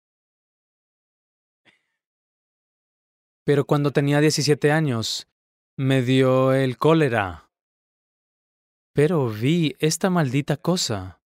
Pero 3.44 3.66
cuando 3.66 3.92
tenía 3.92 4.22
17 4.22 4.72
años, 4.72 5.28
me 5.76 6.02
dio 6.04 6.54
el 6.54 6.78
cólera. 6.78 7.45
Pero 8.96 9.28
vi 9.28 9.76
esta 9.80 10.10
maldita 10.10 10.56
cosa. 10.56 11.20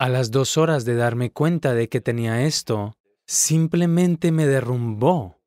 A 0.00 0.08
las 0.08 0.32
dos 0.32 0.58
horas 0.58 0.84
de 0.84 0.96
darme 0.96 1.30
cuenta 1.30 1.72
de 1.72 1.88
que 1.88 2.00
tenía 2.00 2.42
esto, 2.42 2.96
simplemente 3.24 4.32
me 4.32 4.46
derrumbó. 4.46 5.38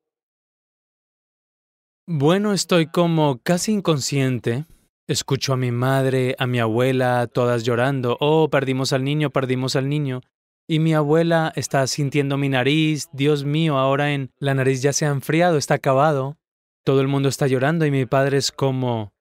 Bueno, 2.08 2.54
estoy 2.54 2.88
como 2.88 3.42
casi 3.44 3.74
inconsciente. 3.74 4.66
Escucho 5.10 5.52
a 5.52 5.58
mi 5.58 5.72
madre, 5.72 6.38
a 6.40 6.48
mi 6.48 6.60
abuela, 6.60 7.28
todas 7.28 7.66
llorando. 7.66 8.16
Oh, 8.22 8.50
perdimos 8.50 8.94
al 8.94 9.04
niño, 9.04 9.32
perdimos 9.32 9.76
al 9.76 9.90
niño. 9.90 10.22
Y 10.70 10.80
mi 10.80 10.94
abuela 10.94 11.52
está 11.58 11.86
sintiendo 11.88 12.38
mi 12.38 12.48
nariz. 12.48 13.10
Dios 13.12 13.44
mío, 13.44 13.78
ahora 13.78 14.14
en 14.14 14.32
la 14.40 14.54
nariz 14.54 14.82
ya 14.82 14.94
se 14.94 15.06
ha 15.06 15.10
enfriado, 15.10 15.58
está 15.58 15.74
acabado. 15.74 16.38
Todo 16.86 17.02
el 17.02 17.10
mundo 17.10 17.28
está 17.28 17.48
llorando 17.48 17.86
y 17.86 17.92
mi 17.92 18.06
padre 18.06 18.38
es 18.38 18.54
como... 18.54 19.12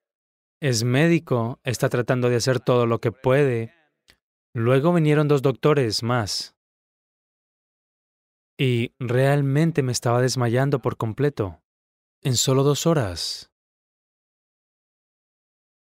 Es 0.61 0.85
médico, 0.85 1.59
está 1.64 1.88
tratando 1.88 2.29
de 2.29 2.37
hacer 2.37 2.61
todo 2.61 2.85
lo 2.85 3.01
que 3.01 3.12
puede. 3.12 3.73
Luego 4.55 4.92
vinieron 4.92 5.27
dos 5.27 5.40
doctores 5.40 6.03
más. 6.03 6.55
Y 8.59 8.92
realmente 8.99 9.83
me 9.83 9.92
estaba 9.92 10.20
desmayando 10.20 10.83
por 10.83 10.99
completo, 10.99 11.62
en 12.23 12.37
solo 12.37 12.62
dos 12.62 12.87
horas. 12.87 13.51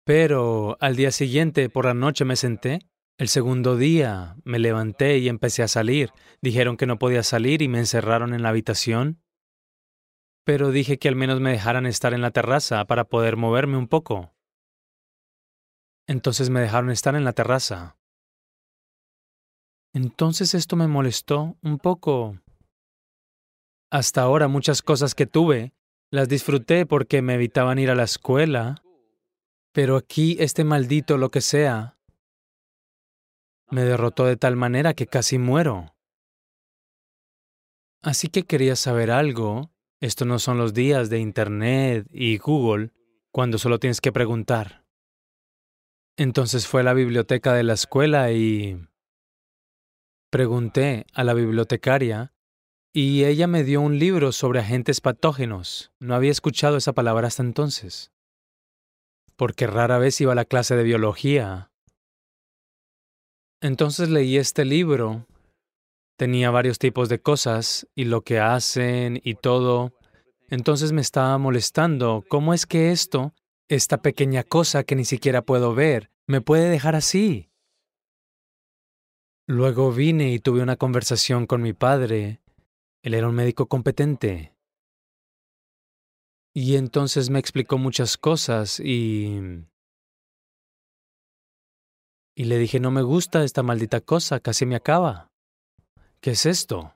Pero 0.06 0.78
al 0.80 0.96
día 0.96 1.12
siguiente, 1.12 1.70
por 1.70 1.84
la 1.84 1.94
noche, 1.94 2.24
me 2.24 2.38
senté. 2.38 2.80
El 3.18 3.28
segundo 3.28 3.76
día 3.76 4.38
me 4.46 4.58
levanté 4.58 5.18
y 5.18 5.28
empecé 5.28 5.64
a 5.64 5.68
salir. 5.68 6.14
Dijeron 6.42 6.78
que 6.78 6.88
no 6.88 6.98
podía 6.98 7.24
salir 7.24 7.62
y 7.62 7.68
me 7.68 7.80
encerraron 7.80 8.34
en 8.34 8.42
la 8.42 8.50
habitación. 8.50 9.22
Pero 10.46 10.72
dije 10.72 10.98
que 10.98 11.10
al 11.10 11.18
menos 11.18 11.42
me 11.42 11.52
dejaran 11.52 11.86
estar 11.86 12.14
en 12.14 12.22
la 12.22 12.32
terraza 12.32 12.86
para 12.86 13.04
poder 13.04 13.36
moverme 13.36 13.76
un 13.76 13.90
poco. 13.90 14.34
Entonces 16.12 16.50
me 16.50 16.60
dejaron 16.60 16.92
estar 16.92 17.16
en 17.16 17.24
la 17.24 17.32
terraza. 17.32 17.96
Entonces 19.94 20.54
esto 20.54 20.76
me 20.76 20.90
molestó 20.90 21.56
un 21.62 21.78
poco. 21.78 22.38
Hasta 23.90 24.22
ahora 24.22 24.50
muchas 24.50 24.82
cosas 24.82 25.16
que 25.16 25.26
tuve 25.26 25.74
las 26.12 26.28
disfruté 26.28 26.86
porque 26.86 27.22
me 27.22 27.36
evitaban 27.36 27.80
ir 27.80 27.90
a 27.90 27.96
la 27.96 28.04
escuela, 28.04 28.84
pero 29.72 29.96
aquí 29.96 30.36
este 30.42 30.66
maldito 30.66 31.18
lo 31.18 31.32
que 31.32 31.40
sea 31.40 31.98
me 33.70 33.86
derrotó 33.86 34.26
de 34.26 34.36
tal 34.36 34.58
manera 34.58 34.94
que 34.94 35.08
casi 35.08 35.38
muero. 35.38 35.96
Así 38.02 38.28
que 38.28 38.44
quería 38.44 38.76
saber 38.76 39.12
algo. 39.12 39.72
Esto 40.02 40.26
no 40.26 40.40
son 40.40 40.58
los 40.58 40.74
días 40.74 41.10
de 41.10 41.20
Internet 41.20 42.06
y 42.12 42.38
Google, 42.38 42.92
cuando 43.32 43.58
solo 43.58 43.80
tienes 43.80 44.02
que 44.02 44.12
preguntar. 44.12 44.81
Entonces 46.18 46.68
fue 46.68 46.82
a 46.82 46.84
la 46.84 46.94
biblioteca 46.94 47.54
de 47.54 47.64
la 47.64 47.74
escuela 47.74 48.32
y 48.32 48.88
Pregunté 50.32 51.08
a 51.14 51.26
la 51.26 51.34
bibliotecaria 51.34 52.32
y 52.94 53.26
ella 53.26 53.48
me 53.48 53.66
dio 53.66 53.82
un 53.82 54.00
libro 54.00 54.32
sobre 54.32 54.62
agentes 54.62 55.02
patógenos. 55.02 55.92
No 56.00 56.16
había 56.16 56.32
escuchado 56.32 56.78
esa 56.78 56.94
palabra 56.94 57.28
hasta 57.28 57.44
entonces. 57.44 58.14
Porque 59.36 59.68
rara 59.68 59.98
vez 59.98 60.22
iba 60.22 60.32
a 60.32 60.36
la 60.36 60.46
clase 60.46 60.78
de 60.78 60.84
biología. 60.84 61.70
Entonces 63.60 64.08
leí 64.08 64.38
este 64.38 64.64
libro. 64.64 65.28
Tenía 66.18 66.50
varios 66.50 66.80
tipos 66.80 67.10
de 67.10 67.20
cosas 67.20 67.86
y 67.94 68.06
lo 68.06 68.22
que 68.22 68.40
hacen 68.40 69.20
y 69.26 69.36
todo. 69.36 69.92
Entonces 70.50 70.94
me 70.94 71.02
estaba 71.02 71.38
molestando. 71.40 72.24
¿Cómo 72.30 72.54
es 72.54 72.66
que 72.66 72.92
esto, 72.92 73.34
esta 73.76 74.02
pequeña 74.02 74.44
cosa 74.44 74.84
que 74.84 74.96
ni 74.96 75.06
siquiera 75.06 75.44
puedo 75.44 75.74
ver, 75.74 76.12
me 76.28 76.42
puede 76.42 76.70
dejar 76.70 76.96
así? 76.96 77.50
Luego 79.48 79.92
vine 79.92 80.32
y 80.34 80.40
tuve 80.40 80.62
una 80.62 80.76
conversación 80.76 81.48
con 81.48 81.62
mi 81.62 81.74
padre. 81.74 82.42
Él 83.02 83.14
era 83.14 83.28
un 83.28 83.36
médico 83.36 83.68
competente. 83.68 84.56
Y 86.54 86.76
entonces 86.76 87.30
me 87.30 87.40
explicó 87.40 87.78
muchas 87.78 88.18
cosas 88.18 88.80
y... 88.80 89.66
Y 92.36 92.46
le 92.46 92.58
dije, 92.58 92.80
no 92.80 92.92
me 92.92 93.02
gusta 93.02 93.44
esta 93.44 93.64
maldita 93.64 94.02
cosa, 94.02 94.40
casi 94.40 94.66
me 94.66 94.76
acaba. 94.76 95.32
¿Qué 96.20 96.32
es 96.32 96.46
esto? 96.46 96.96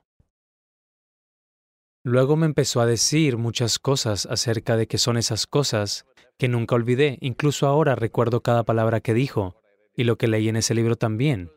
Luego 2.04 2.36
me 2.36 2.46
empezó 2.46 2.80
a 2.80 2.86
decir 2.86 3.36
muchas 3.36 3.78
cosas 3.78 4.26
acerca 4.26 4.76
de 4.76 4.86
qué 4.86 4.98
son 4.98 5.16
esas 5.16 5.46
cosas 5.46 6.06
que 6.38 6.48
nunca 6.48 6.74
olvidé, 6.74 7.18
incluso 7.20 7.66
ahora 7.66 7.94
recuerdo 7.94 8.42
cada 8.42 8.64
palabra 8.64 9.00
que 9.00 9.14
dijo 9.14 9.56
y 9.94 10.04
lo 10.04 10.16
que 10.16 10.28
leí 10.28 10.48
en 10.48 10.56
ese 10.56 10.74
libro 10.74 10.96
también 10.96 11.50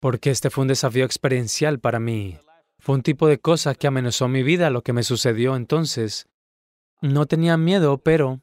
porque 0.00 0.30
este 0.30 0.50
fue 0.50 0.62
un 0.62 0.68
desafío 0.68 1.04
experiencial 1.04 1.80
para 1.80 2.00
mí. 2.00 2.38
Fue 2.78 2.94
un 2.94 3.02
tipo 3.02 3.26
de 3.26 3.38
cosa 3.38 3.74
que 3.74 3.86
amenazó 3.86 4.28
mi 4.28 4.42
vida 4.42 4.70
lo 4.70 4.82
que 4.82 4.92
me 4.92 5.02
sucedió 5.02 5.56
entonces. 5.56 6.28
No 7.00 7.26
tenía 7.26 7.56
miedo, 7.56 7.98
pero 7.98 8.40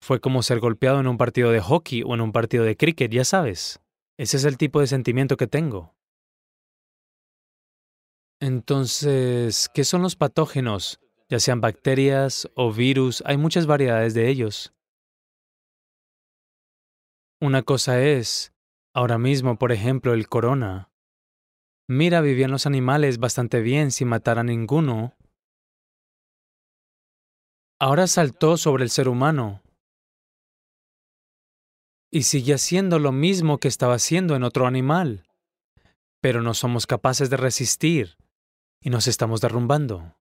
fue 0.00 0.20
como 0.20 0.42
ser 0.42 0.60
golpeado 0.60 1.00
en 1.00 1.06
un 1.06 1.18
partido 1.18 1.50
de 1.50 1.60
hockey 1.60 2.02
o 2.02 2.14
en 2.14 2.20
un 2.20 2.32
partido 2.32 2.64
de 2.64 2.76
cricket, 2.76 3.12
ya 3.12 3.24
sabes. 3.24 3.80
Ese 4.18 4.36
es 4.38 4.44
el 4.44 4.56
tipo 4.56 4.80
de 4.80 4.86
sentimiento 4.86 5.36
que 5.36 5.46
tengo. 5.46 5.94
Entonces, 8.40 9.68
¿qué 9.72 9.84
son 9.84 10.02
los 10.02 10.16
patógenos? 10.16 10.98
Ya 11.32 11.40
sean 11.40 11.62
bacterias 11.62 12.46
o 12.54 12.74
virus, 12.74 13.22
hay 13.24 13.38
muchas 13.38 13.64
variedades 13.64 14.12
de 14.12 14.28
ellos. 14.28 14.74
Una 17.40 17.62
cosa 17.62 18.02
es 18.02 18.52
Ahora 18.94 19.16
mismo, 19.16 19.56
por 19.56 19.72
ejemplo, 19.72 20.12
el 20.12 20.28
corona. 20.28 20.90
Mira, 21.88 22.20
vivían 22.20 22.50
los 22.50 22.66
animales 22.66 23.18
bastante 23.18 23.62
bien 23.62 23.90
sin 23.90 24.08
matar 24.08 24.38
a 24.38 24.44
ninguno. 24.44 25.16
Ahora 27.80 28.06
saltó 28.06 28.58
sobre 28.58 28.84
el 28.84 28.90
ser 28.90 29.08
humano 29.08 29.62
y 32.10 32.24
sigue 32.24 32.52
haciendo 32.52 32.98
lo 32.98 33.12
mismo 33.12 33.56
que 33.58 33.68
estaba 33.68 33.94
haciendo 33.94 34.36
en 34.36 34.44
otro 34.44 34.66
animal. 34.66 35.26
Pero 36.20 36.42
no 36.42 36.52
somos 36.52 36.86
capaces 36.86 37.30
de 37.30 37.38
resistir 37.38 38.18
y 38.82 38.90
nos 38.90 39.06
estamos 39.06 39.40
derrumbando. 39.40 40.14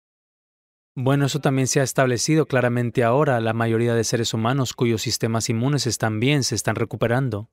Bueno, 0.94 1.26
eso 1.26 1.40
también 1.40 1.68
se 1.68 1.80
ha 1.80 1.84
establecido 1.84 2.46
claramente 2.46 3.04
ahora. 3.04 3.40
La 3.40 3.54
mayoría 3.54 3.96
de 3.96 4.04
seres 4.04 4.34
humanos 4.34 4.74
cuyos 4.74 5.02
sistemas 5.02 5.50
inmunes 5.50 5.88
están 5.88 6.20
bien 6.20 6.44
se 6.44 6.56
están 6.56 6.76
recuperando. 6.76 7.50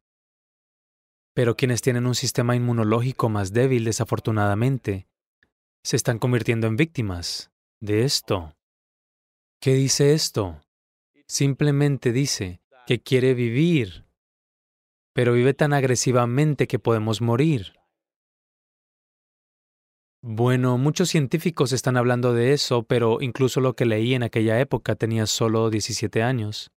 Pero 1.35 1.57
quienes 1.57 1.81
tienen 1.81 2.07
un 2.07 2.17
sistema 2.17 2.57
inmunológico 2.57 3.29
más 3.29 3.53
débil, 3.53 3.85
desafortunadamente, 3.85 5.07
se 5.85 5.95
están 5.95 6.19
convirtiendo 6.19 6.67
en 6.67 6.77
víctimas 6.77 7.53
de 7.81 8.05
esto. 8.05 8.57
¿Qué 9.61 9.75
dice 9.75 10.15
esto? 10.15 10.61
Simplemente 11.29 12.11
dice 12.11 12.61
que 12.87 13.01
quiere 13.01 13.35
vivir, 13.35 14.07
pero 15.13 15.33
vive 15.33 15.55
tan 15.55 15.73
agresivamente 15.73 16.67
que 16.67 16.81
podemos 16.81 17.21
morir. 17.21 17.78
Bueno, 20.31 20.77
muchos 20.77 21.09
científicos 21.09 21.73
están 21.73 21.97
hablando 21.97 22.35
de 22.35 22.53
eso, 22.53 22.83
pero 22.83 23.23
incluso 23.23 23.63
lo 23.63 23.73
que 23.73 23.87
leí 23.87 24.13
en 24.13 24.23
aquella 24.23 24.61
época 24.61 24.95
tenía 24.95 25.25
solo 25.25 25.71
17 25.71 26.23
años. 26.23 26.71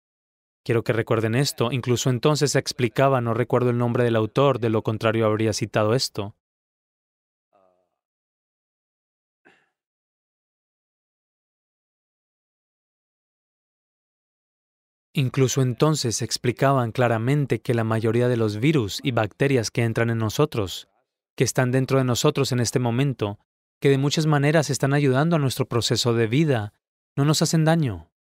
Quiero 0.63 0.83
que 0.83 0.93
recuerden 0.93 1.33
esto, 1.33 1.71
incluso 1.71 2.11
entonces 2.11 2.55
explicaba, 2.55 3.21
no 3.21 3.33
recuerdo 3.33 3.71
el 3.71 3.79
nombre 3.79 4.03
del 4.03 4.17
autor, 4.17 4.59
de 4.59 4.69
lo 4.69 4.83
contrario 4.83 5.25
habría 5.25 5.51
citado 5.53 5.95
esto. 5.95 6.35
Incluso 15.11 15.63
entonces 15.63 16.21
explicaban 16.21 16.91
claramente 16.91 17.61
que 17.61 17.73
la 17.73 17.83
mayoría 17.83 18.27
de 18.27 18.37
los 18.37 18.59
virus 18.59 18.99
y 19.01 19.09
bacterias 19.09 19.71
que 19.71 19.85
entran 19.85 20.11
en 20.11 20.19
nosotros 20.19 20.87
que 21.39 21.45
están 21.45 21.71
dentro 21.71 21.99
de 21.99 22.03
nosotros 22.03 22.51
en 22.51 22.59
este 22.59 22.79
momento, 22.79 23.39
que 23.79 23.87
de 23.87 23.97
muchas 23.97 24.25
maneras 24.25 24.69
están 24.69 24.93
ayudando 24.93 25.37
a 25.37 25.39
nuestro 25.39 25.69
proceso 25.69 26.13
de 26.13 26.27
vida, 26.27 26.73
no 27.15 27.23
nos 27.23 27.41
hacen 27.41 27.63
daño. 27.63 28.11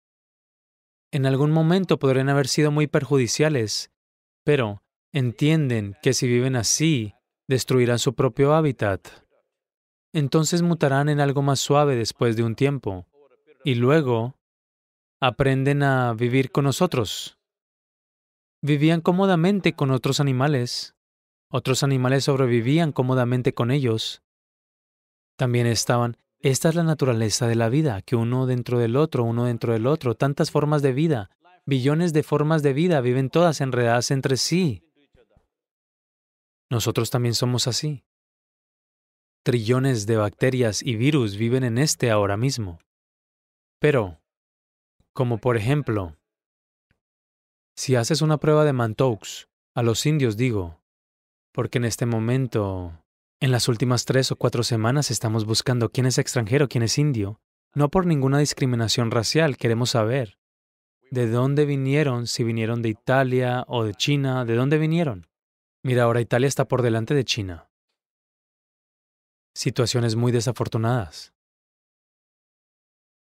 En 1.10 1.26
algún 1.26 1.50
momento 1.50 1.98
podrían 1.98 2.28
haber 2.28 2.46
sido 2.46 2.70
muy 2.70 2.86
perjudiciales, 2.86 3.90
pero 4.44 4.84
entienden 5.12 5.96
que 6.00 6.12
si 6.12 6.28
viven 6.28 6.54
así, 6.54 7.12
destruirán 7.48 7.98
su 7.98 8.14
propio 8.14 8.54
hábitat. 8.54 9.08
Entonces 10.12 10.62
mutarán 10.62 11.08
en 11.08 11.18
algo 11.18 11.42
más 11.42 11.58
suave 11.58 11.96
después 11.96 12.36
de 12.36 12.44
un 12.44 12.54
tiempo, 12.54 13.08
y 13.64 13.74
luego 13.74 14.36
aprenden 15.20 15.82
a 15.82 16.14
vivir 16.14 16.52
con 16.52 16.62
nosotros. 16.62 17.36
Vivían 18.62 19.00
cómodamente 19.00 19.72
con 19.72 19.90
otros 19.90 20.20
animales, 20.20 20.94
otros 21.50 21.82
animales 21.82 22.24
sobrevivían 22.24 22.92
cómodamente 22.92 23.54
con 23.54 23.70
ellos. 23.70 24.22
También 25.36 25.66
estaban, 25.66 26.16
esta 26.40 26.68
es 26.68 26.74
la 26.74 26.84
naturaleza 26.84 27.46
de 27.46 27.54
la 27.54 27.68
vida, 27.68 28.02
que 28.02 28.16
uno 28.16 28.46
dentro 28.46 28.78
del 28.78 28.96
otro, 28.96 29.24
uno 29.24 29.44
dentro 29.44 29.72
del 29.72 29.86
otro, 29.86 30.14
tantas 30.14 30.50
formas 30.50 30.82
de 30.82 30.92
vida, 30.92 31.30
billones 31.64 32.12
de 32.12 32.22
formas 32.22 32.62
de 32.62 32.72
vida 32.72 33.00
viven 33.00 33.30
todas 33.30 33.60
enredadas 33.60 34.10
entre 34.10 34.36
sí. 34.36 34.82
Nosotros 36.70 37.10
también 37.10 37.34
somos 37.34 37.66
así. 37.66 38.04
Trillones 39.42 40.06
de 40.06 40.16
bacterias 40.16 40.82
y 40.82 40.96
virus 40.96 41.36
viven 41.36 41.64
en 41.64 41.78
este 41.78 42.10
ahora 42.10 42.36
mismo. 42.36 42.80
Pero, 43.78 44.20
como 45.14 45.38
por 45.38 45.56
ejemplo, 45.56 46.16
si 47.76 47.94
haces 47.94 48.20
una 48.22 48.38
prueba 48.38 48.64
de 48.64 48.72
Mantoux, 48.72 49.48
a 49.74 49.82
los 49.82 50.04
indios 50.04 50.36
digo, 50.36 50.77
porque 51.58 51.78
en 51.78 51.86
este 51.86 52.06
momento, 52.06 53.04
en 53.40 53.50
las 53.50 53.66
últimas 53.66 54.04
tres 54.04 54.30
o 54.30 54.36
cuatro 54.36 54.62
semanas 54.62 55.10
estamos 55.10 55.44
buscando 55.44 55.90
quién 55.90 56.06
es 56.06 56.16
extranjero, 56.16 56.68
quién 56.68 56.84
es 56.84 56.98
indio. 56.98 57.40
No 57.74 57.88
por 57.88 58.06
ninguna 58.06 58.38
discriminación 58.38 59.10
racial, 59.10 59.56
queremos 59.56 59.90
saber 59.90 60.38
de 61.10 61.28
dónde 61.28 61.64
vinieron, 61.64 62.28
si 62.28 62.44
vinieron 62.44 62.80
de 62.80 62.90
Italia 62.90 63.64
o 63.66 63.82
de 63.82 63.92
China, 63.94 64.44
de 64.44 64.54
dónde 64.54 64.78
vinieron. 64.78 65.26
Mira, 65.82 66.04
ahora 66.04 66.20
Italia 66.20 66.46
está 66.46 66.68
por 66.68 66.80
delante 66.80 67.14
de 67.14 67.24
China. 67.24 67.68
Situaciones 69.52 70.14
muy 70.14 70.30
desafortunadas. 70.30 71.34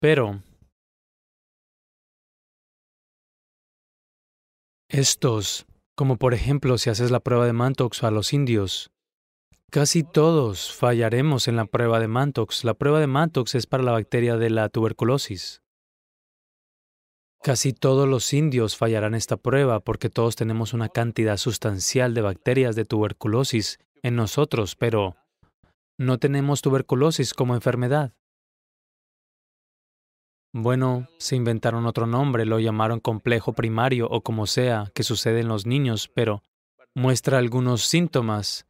Pero 0.01 0.43
estos 4.89 5.65
como 5.95 6.17
por 6.17 6.33
ejemplo 6.33 6.77
si 6.77 6.89
haces 6.89 7.11
la 7.11 7.19
prueba 7.19 7.45
de 7.45 7.53
Mantox 7.53 8.03
a 8.03 8.11
los 8.11 8.33
indios. 8.33 8.91
Casi 9.71 10.03
todos 10.03 10.73
fallaremos 10.73 11.47
en 11.47 11.55
la 11.55 11.65
prueba 11.65 11.99
de 11.99 12.07
Mantox. 12.07 12.63
La 12.63 12.75
prueba 12.75 12.99
de 12.99 13.07
Mantox 13.07 13.55
es 13.55 13.65
para 13.65 13.83
la 13.83 13.91
bacteria 13.91 14.37
de 14.37 14.49
la 14.49 14.69
tuberculosis. 14.69 15.61
Casi 17.41 17.73
todos 17.73 18.07
los 18.07 18.33
indios 18.33 18.75
fallarán 18.75 19.13
esta 19.13 19.37
prueba 19.37 19.79
porque 19.79 20.09
todos 20.09 20.35
tenemos 20.35 20.73
una 20.73 20.89
cantidad 20.89 21.37
sustancial 21.37 22.13
de 22.13 22.21
bacterias 22.21 22.75
de 22.75 22.85
tuberculosis 22.85 23.79
en 24.01 24.15
nosotros, 24.15 24.75
pero 24.75 25.15
no 25.97 26.17
tenemos 26.17 26.61
tuberculosis 26.61 27.33
como 27.33 27.53
enfermedad. 27.53 28.13
Bueno, 30.57 31.09
se 31.17 31.35
inventaron 31.35 31.85
otro 31.85 32.07
nombre, 32.07 32.45
lo 32.45 32.61
llamaron 32.61 33.01
complejo 33.01 33.51
primario 33.51 34.07
o 34.09 34.21
como 34.21 34.47
sea, 34.47 34.89
que 34.95 35.03
sucede 35.03 35.41
en 35.41 35.49
los 35.49 35.65
niños, 35.65 36.09
pero 36.15 36.43
muestra 36.93 37.39
algunos 37.39 37.83
síntomas. 37.83 38.65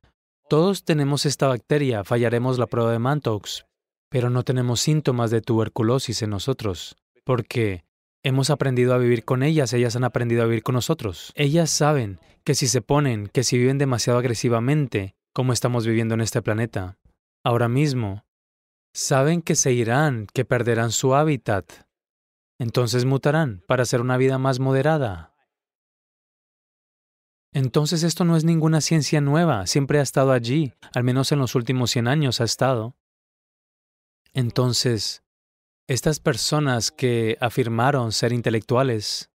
Todos 0.50 0.84
tenemos 0.84 1.28
esta 1.28 1.48
bacteria, 1.48 2.04
fallaremos 2.04 2.58
la 2.58 2.66
prueba 2.66 2.92
de 2.92 2.98
Mantox, 2.98 3.68
pero 4.10 4.32
no 4.32 4.42
tenemos 4.42 4.82
síntomas 4.82 5.30
de 5.30 5.42
tuberculosis 5.42 6.24
en 6.24 6.32
nosotros, 6.32 6.96
porque 7.24 7.86
hemos 8.24 8.50
aprendido 8.50 8.96
a 8.96 8.98
vivir 8.98 9.24
con 9.24 9.44
ellas, 9.44 9.72
ellas 9.72 9.96
han 9.96 10.06
aprendido 10.06 10.42
a 10.42 10.46
vivir 10.48 10.64
con 10.64 10.74
nosotros. 10.74 11.34
Ellas 11.36 11.70
saben 11.70 12.18
que 12.44 12.56
si 12.56 12.66
se 12.66 12.82
ponen, 12.82 13.28
que 13.28 13.44
si 13.44 13.60
viven 13.60 13.78
demasiado 13.78 14.18
agresivamente, 14.18 15.14
como 15.34 15.54
estamos 15.54 15.86
viviendo 15.86 16.16
en 16.16 16.22
este 16.22 16.42
planeta, 16.42 16.98
ahora 17.44 17.70
mismo, 17.70 18.25
Saben 18.96 19.42
que 19.42 19.56
se 19.56 19.74
irán, 19.74 20.26
que 20.34 20.46
perderán 20.46 20.90
su 20.90 21.16
hábitat. 21.16 21.70
Entonces 22.58 23.04
mutarán 23.04 23.62
para 23.68 23.84
hacer 23.84 24.00
una 24.00 24.16
vida 24.16 24.38
más 24.38 24.62
moderada. 24.62 25.36
Entonces 27.52 28.04
esto 28.04 28.24
no 28.24 28.38
es 28.38 28.46
ninguna 28.46 28.80
ciencia 28.80 29.20
nueva, 29.20 29.68
siempre 29.68 30.00
ha 30.00 30.02
estado 30.02 30.32
allí, 30.32 30.76
al 30.94 31.04
menos 31.04 31.34
en 31.34 31.40
los 31.40 31.56
últimos 31.56 31.92
100 31.92 32.08
años 32.08 32.40
ha 32.40 32.46
estado. 32.46 32.96
Entonces, 34.32 35.26
estas 35.88 36.22
personas 36.22 36.90
que 36.90 37.38
afirmaron 37.42 38.14
ser 38.14 38.32
intelectuales, 38.32 39.30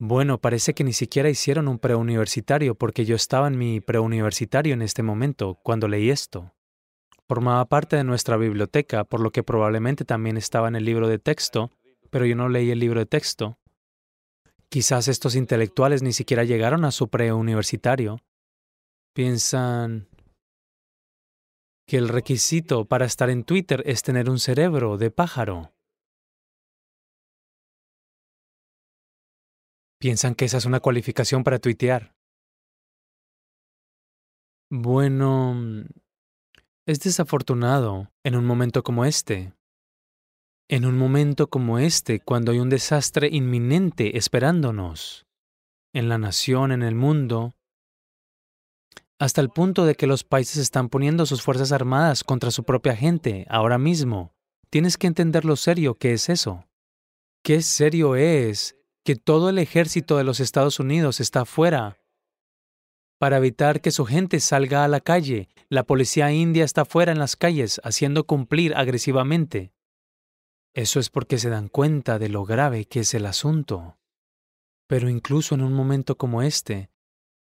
bueno, 0.00 0.40
parece 0.40 0.74
que 0.74 0.82
ni 0.82 0.92
siquiera 0.92 1.30
hicieron 1.30 1.68
un 1.68 1.78
preuniversitario 1.78 2.74
porque 2.74 3.04
yo 3.04 3.14
estaba 3.14 3.46
en 3.46 3.56
mi 3.56 3.80
preuniversitario 3.80 4.74
en 4.74 4.82
este 4.82 5.04
momento 5.04 5.60
cuando 5.62 5.86
leí 5.86 6.10
esto. 6.10 6.57
Formaba 7.28 7.66
parte 7.66 7.96
de 7.96 8.04
nuestra 8.04 8.38
biblioteca, 8.38 9.04
por 9.04 9.20
lo 9.20 9.30
que 9.30 9.42
probablemente 9.42 10.06
también 10.06 10.38
estaba 10.38 10.68
en 10.68 10.76
el 10.76 10.86
libro 10.86 11.08
de 11.08 11.18
texto, 11.18 11.70
pero 12.10 12.24
yo 12.24 12.34
no 12.34 12.48
leí 12.48 12.70
el 12.70 12.78
libro 12.78 13.00
de 13.00 13.06
texto. 13.06 13.58
Quizás 14.70 15.08
estos 15.08 15.34
intelectuales 15.34 16.02
ni 16.02 16.14
siquiera 16.14 16.44
llegaron 16.44 16.86
a 16.86 16.90
su 16.90 17.08
preuniversitario. 17.08 18.20
Piensan 19.14 20.08
que 21.86 21.98
el 21.98 22.08
requisito 22.08 22.86
para 22.86 23.04
estar 23.04 23.28
en 23.28 23.44
Twitter 23.44 23.82
es 23.86 24.02
tener 24.02 24.30
un 24.30 24.38
cerebro 24.38 24.96
de 24.96 25.10
pájaro. 25.10 25.72
Piensan 29.98 30.34
que 30.34 30.44
esa 30.44 30.58
es 30.58 30.64
una 30.64 30.80
cualificación 30.80 31.44
para 31.44 31.58
tuitear. 31.58 32.14
Bueno, 34.70 35.86
es 36.88 37.00
desafortunado 37.00 38.10
en 38.24 38.34
un 38.34 38.46
momento 38.46 38.82
como 38.82 39.04
este. 39.04 39.52
En 40.70 40.86
un 40.86 40.96
momento 40.96 41.50
como 41.50 41.78
este, 41.78 42.18
cuando 42.18 42.50
hay 42.50 42.60
un 42.60 42.70
desastre 42.70 43.28
inminente 43.30 44.16
esperándonos, 44.16 45.26
en 45.92 46.08
la 46.08 46.16
nación, 46.16 46.72
en 46.72 46.82
el 46.82 46.94
mundo, 46.94 47.54
hasta 49.18 49.42
el 49.42 49.50
punto 49.50 49.84
de 49.84 49.96
que 49.96 50.06
los 50.06 50.24
países 50.24 50.56
están 50.56 50.88
poniendo 50.88 51.26
sus 51.26 51.42
fuerzas 51.42 51.72
armadas 51.72 52.24
contra 52.24 52.50
su 52.50 52.64
propia 52.64 52.96
gente 52.96 53.46
ahora 53.50 53.76
mismo. 53.76 54.32
Tienes 54.70 54.96
que 54.96 55.08
entender 55.08 55.44
lo 55.44 55.56
serio 55.56 55.96
que 55.96 56.14
es 56.14 56.30
eso. 56.30 56.64
Qué 57.44 57.60
serio 57.60 58.16
es 58.16 58.76
que 59.04 59.14
todo 59.14 59.50
el 59.50 59.58
ejército 59.58 60.16
de 60.16 60.24
los 60.24 60.40
Estados 60.40 60.80
Unidos 60.80 61.20
está 61.20 61.44
fuera 61.44 61.98
para 63.18 63.36
evitar 63.36 63.80
que 63.80 63.90
su 63.90 64.04
gente 64.04 64.40
salga 64.40 64.84
a 64.84 64.88
la 64.88 65.00
calle. 65.00 65.48
La 65.68 65.84
policía 65.84 66.32
india 66.32 66.64
está 66.64 66.84
fuera 66.84 67.12
en 67.12 67.18
las 67.18 67.36
calles 67.36 67.80
haciendo 67.84 68.24
cumplir 68.24 68.74
agresivamente. 68.74 69.72
Eso 70.74 71.00
es 71.00 71.10
porque 71.10 71.38
se 71.38 71.50
dan 71.50 71.68
cuenta 71.68 72.18
de 72.18 72.28
lo 72.28 72.44
grave 72.44 72.86
que 72.86 73.00
es 73.00 73.12
el 73.14 73.26
asunto. 73.26 73.98
Pero 74.86 75.08
incluso 75.10 75.54
en 75.54 75.62
un 75.62 75.72
momento 75.72 76.16
como 76.16 76.42
este, 76.42 76.90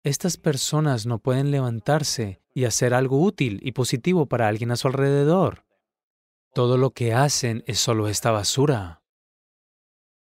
estas 0.03 0.37
personas 0.37 1.05
no 1.05 1.19
pueden 1.19 1.49
levantarse 1.49 2.41
y 2.53 2.65
hacer 2.65 2.93
algo 2.93 3.21
útil 3.21 3.59
y 3.63 3.71
positivo 3.71 4.27
para 4.27 4.47
alguien 4.47 4.71
a 4.71 4.75
su 4.75 4.87
alrededor. 4.87 5.65
Todo 6.53 6.77
lo 6.77 6.91
que 6.91 7.13
hacen 7.13 7.63
es 7.65 7.79
solo 7.79 8.07
esta 8.07 8.31
basura. 8.31 9.01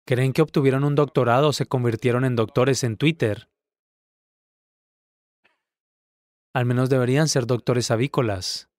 Creen 0.06 0.34
que 0.34 0.42
obtuvieron 0.42 0.84
un 0.84 0.96
doctorado 0.96 1.48
o 1.48 1.54
se 1.54 1.66
convirtieron 1.66 2.26
en 2.26 2.36
doctores 2.36 2.84
en 2.84 2.98
Twitter. 2.98 3.50
Al 6.54 6.66
menos 6.66 6.90
deberían 6.90 7.28
ser 7.28 7.48
doctores 7.48 7.90
avícolas. 7.92 8.70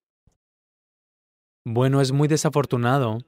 Bueno, 1.65 1.99
es 1.99 2.11
muy 2.11 2.27
desafortunado. 2.27 3.19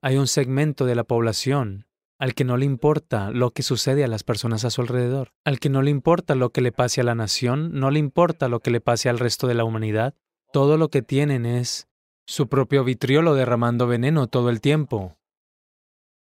Hay 0.00 0.16
un 0.16 0.26
segmento 0.26 0.84
de 0.84 0.94
la 0.94 1.04
población 1.04 1.86
al 2.18 2.34
que 2.34 2.44
no 2.44 2.56
le 2.56 2.64
importa 2.64 3.30
lo 3.30 3.50
que 3.50 3.62
sucede 3.62 4.04
a 4.04 4.08
las 4.08 4.24
personas 4.24 4.64
a 4.64 4.70
su 4.70 4.80
alrededor, 4.80 5.32
al 5.44 5.58
que 5.58 5.68
no 5.68 5.82
le 5.82 5.90
importa 5.90 6.34
lo 6.34 6.50
que 6.50 6.60
le 6.60 6.72
pase 6.72 7.00
a 7.00 7.04
la 7.04 7.14
nación, 7.14 7.78
no 7.78 7.90
le 7.90 7.98
importa 7.98 8.48
lo 8.48 8.60
que 8.60 8.70
le 8.70 8.80
pase 8.80 9.08
al 9.08 9.18
resto 9.18 9.46
de 9.46 9.54
la 9.54 9.64
humanidad. 9.64 10.14
Todo 10.52 10.78
lo 10.78 10.88
que 10.88 11.02
tienen 11.02 11.44
es 11.44 11.88
su 12.26 12.48
propio 12.48 12.84
vitriolo 12.84 13.34
derramando 13.34 13.86
veneno 13.86 14.28
todo 14.28 14.50
el 14.50 14.60
tiempo. 14.60 15.16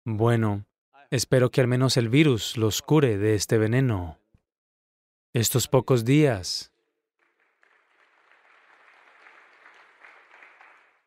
Bueno, 0.05 0.65
espero 1.09 1.51
que 1.51 1.61
al 1.61 1.67
menos 1.67 1.97
el 1.97 2.09
virus 2.09 2.57
los 2.57 2.81
cure 2.81 3.17
de 3.17 3.35
este 3.35 3.57
veneno. 3.57 4.17
Estos 5.33 5.67
pocos 5.67 6.05
días, 6.05 6.70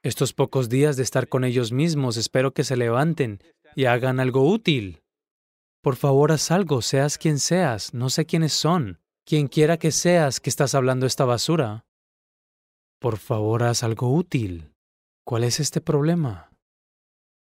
estos 0.04 0.34
pocos 0.34 0.68
días 0.68 0.96
de 0.96 1.02
estar 1.02 1.28
con 1.28 1.44
ellos 1.44 1.72
mismos, 1.72 2.18
espero 2.18 2.52
que 2.52 2.62
se 2.62 2.76
levanten 2.76 3.40
y 3.74 3.86
hagan 3.86 4.20
algo 4.20 4.46
útil. 4.46 5.02
Por 5.82 5.96
favor, 5.96 6.30
haz 6.30 6.50
algo, 6.50 6.82
seas 6.82 7.16
quien 7.16 7.38
seas, 7.38 7.94
no 7.94 8.10
sé 8.10 8.26
quiénes 8.26 8.52
son, 8.52 9.00
quien 9.24 9.48
quiera 9.48 9.78
que 9.78 9.90
seas 9.90 10.40
que 10.40 10.50
estás 10.50 10.74
hablando 10.74 11.06
esta 11.06 11.24
basura. 11.24 11.86
Por 13.00 13.16
favor, 13.16 13.62
haz 13.62 13.82
algo 13.82 14.14
útil. 14.14 14.74
¿Cuál 15.24 15.42
es 15.42 15.58
este 15.58 15.80
problema? 15.80 16.50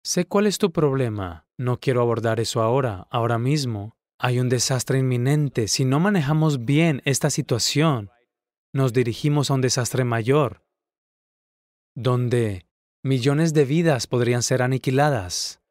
Sé 0.03 0.25
cuál 0.25 0.47
es 0.47 0.57
tu 0.57 0.73
problema. 0.73 1.47
No 1.59 1.79
quiero 1.79 2.01
abordar 2.01 2.41
eso 2.41 2.63
ahora, 2.63 3.07
ahora 3.11 3.39
mismo. 3.39 3.97
Hay 4.19 4.41
un 4.41 4.49
desastre 4.49 4.99
inminente. 4.99 5.69
Si 5.69 5.85
no 5.85 6.01
manejamos 6.01 6.65
bien 6.65 7.03
esta 7.05 7.29
situación, 7.29 8.11
nos 8.73 8.95
dirigimos 8.95 9.51
a 9.51 9.55
un 9.55 9.61
desastre 9.61 10.05
mayor, 10.05 10.66
donde 11.97 12.67
millones 13.03 13.55
de 13.55 13.65
vidas 13.65 14.07
podrían 14.07 14.43
ser 14.43 14.61
aniquiladas. 14.61 15.63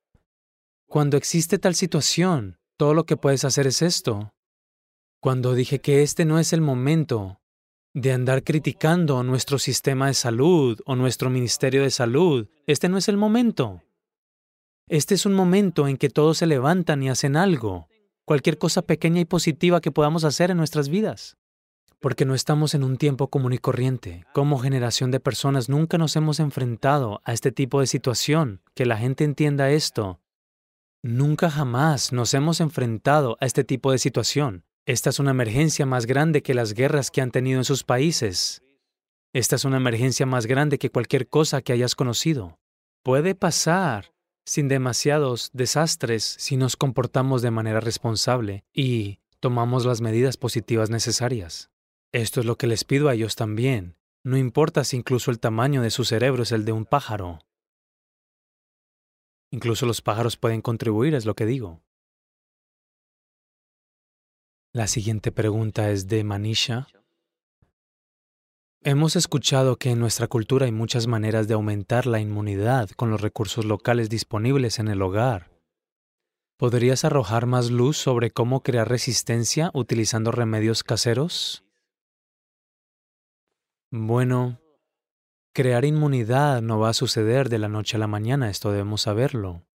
Cuando 0.88 1.18
existe 1.18 1.60
tal 1.60 1.76
situación, 1.76 2.58
todo 2.78 2.96
lo 2.96 3.06
que 3.06 3.16
puedes 3.16 3.46
hacer 3.46 3.68
es 3.68 3.84
esto. 3.84 4.34
Cuando 5.22 5.54
dije 5.54 5.80
que 5.80 6.02
este 6.02 6.26
no 6.26 6.40
es 6.40 6.52
el 6.52 6.62
momento 6.62 7.40
de 7.94 8.12
andar 8.12 8.44
criticando 8.44 9.24
nuestro 9.24 9.60
sistema 9.60 10.08
de 10.08 10.16
salud 10.16 10.82
o 10.86 10.96
nuestro 10.96 11.30
Ministerio 11.30 11.84
de 11.84 11.92
Salud, 11.92 12.50
este 12.66 12.90
no 12.90 12.98
es 12.98 13.08
el 13.08 13.18
momento. 13.18 13.84
Este 14.88 15.14
es 15.14 15.28
un 15.28 15.34
momento 15.34 15.88
en 15.88 15.98
que 15.98 16.10
todos 16.10 16.40
se 16.40 16.48
levantan 16.48 17.04
y 17.04 17.10
hacen 17.10 17.36
algo, 17.38 17.88
cualquier 18.26 18.58
cosa 18.58 18.82
pequeña 18.82 19.22
y 19.22 19.26
positiva 19.26 19.80
que 19.80 19.92
podamos 19.92 20.24
hacer 20.24 20.50
en 20.50 20.58
nuestras 20.58 20.90
vidas. 20.90 21.38
Porque 22.00 22.26
no 22.26 22.36
estamos 22.36 22.74
en 22.74 22.84
un 22.84 22.98
tiempo 22.98 23.30
común 23.30 23.54
y 23.54 23.58
corriente. 23.58 24.26
Como 24.34 24.60
generación 24.60 25.12
de 25.12 25.20
personas 25.20 25.70
nunca 25.70 25.98
nos 25.98 26.16
hemos 26.16 26.40
enfrentado 26.40 27.22
a 27.24 27.34
este 27.34 27.52
tipo 27.52 27.80
de 27.80 27.88
situación. 27.88 28.62
Que 28.74 28.86
la 28.86 28.98
gente 28.98 29.24
entienda 29.24 29.72
esto 29.72 30.20
Nunca 31.08 31.52
jamás 31.52 32.12
nos 32.14 32.34
hemos 32.34 32.60
enfrentado 32.62 33.38
a 33.40 33.46
este 33.46 33.64
tipo 33.64 33.92
de 33.92 34.00
situación. 34.00 34.66
Esta 34.88 35.12
es 35.12 35.20
una 35.20 35.30
emergencia 35.30 35.86
más 35.86 36.08
grande 36.08 36.42
que 36.42 36.56
las 36.56 36.74
guerras 36.74 37.12
que 37.12 37.22
han 37.22 37.30
tenido 37.30 37.60
en 37.60 37.64
sus 37.64 37.84
países. 37.84 38.64
Esta 39.32 39.56
es 39.56 39.66
una 39.66 39.78
emergencia 39.78 40.26
más 40.26 40.48
grande 40.48 40.80
que 40.80 40.90
cualquier 40.90 41.28
cosa 41.28 41.62
que 41.62 41.74
hayas 41.74 41.94
conocido. 41.94 42.58
Puede 43.04 43.36
pasar 43.36 44.16
sin 44.48 44.68
demasiados 44.68 45.52
desastres 45.54 46.24
si 46.24 46.58
nos 46.58 46.76
comportamos 46.76 47.44
de 47.44 47.52
manera 47.52 47.82
responsable 47.82 48.64
y 48.74 49.20
tomamos 49.40 49.86
las 49.86 50.02
medidas 50.02 50.38
positivas 50.38 50.90
necesarias. 50.90 51.70
Esto 52.12 52.40
es 52.40 52.46
lo 52.46 52.58
que 52.58 52.68
les 52.68 52.84
pido 52.84 53.10
a 53.10 53.14
ellos 53.14 53.36
también. 53.36 53.98
No 54.24 54.38
importa 54.38 54.84
si 54.84 54.98
incluso 54.98 55.32
el 55.32 55.40
tamaño 55.40 55.82
de 55.82 55.92
su 55.92 56.06
cerebro 56.06 56.44
es 56.44 56.52
el 56.52 56.66
de 56.66 56.72
un 56.72 56.86
pájaro. 56.86 57.40
Incluso 59.52 59.86
los 59.86 60.02
pájaros 60.02 60.38
pueden 60.38 60.62
contribuir, 60.62 61.14
es 61.14 61.26
lo 61.26 61.36
que 61.36 61.46
digo. 61.46 61.82
La 64.74 64.88
siguiente 64.88 65.32
pregunta 65.32 65.90
es 65.92 66.08
de 66.08 66.24
Manisha. 66.24 66.88
Hemos 68.82 69.16
escuchado 69.16 69.78
que 69.78 69.90
en 69.90 70.00
nuestra 70.00 70.28
cultura 70.28 70.66
hay 70.66 70.72
muchas 70.72 71.08
maneras 71.08 71.48
de 71.48 71.56
aumentar 71.56 72.06
la 72.06 72.20
inmunidad 72.20 72.90
con 72.92 73.10
los 73.10 73.22
recursos 73.22 73.66
locales 73.66 74.10
disponibles 74.10 74.78
en 74.80 74.90
el 74.90 75.02
hogar. 75.02 75.50
¿Podrías 76.58 77.04
arrojar 77.04 77.48
más 77.48 77.72
luz 77.72 77.98
sobre 77.98 78.32
cómo 78.32 78.62
crear 78.62 78.88
resistencia 78.88 79.72
utilizando 79.74 80.32
remedios 80.32 80.84
caseros? 80.84 81.65
Bueno, 83.98 84.60
Crear 85.56 85.86
inmunidad 85.86 86.62
no 86.62 86.80
va 86.80 86.90
a 86.90 86.94
suceder 86.94 87.48
de 87.48 87.60
la 87.60 87.70
noche 87.70 87.96
a 87.96 88.00
la 88.00 88.08
mañana, 88.08 88.50
esto 88.50 88.72
debemos 88.72 89.04
saberlo. 89.04 89.66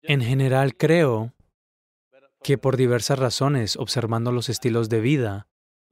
En 0.00 0.22
general 0.22 0.78
creo 0.78 1.34
que 2.42 2.56
por 2.56 2.78
diversas 2.78 3.18
razones, 3.18 3.76
observando 3.76 4.32
los 4.32 4.48
estilos 4.48 4.88
de 4.88 5.00
vida, 5.00 5.48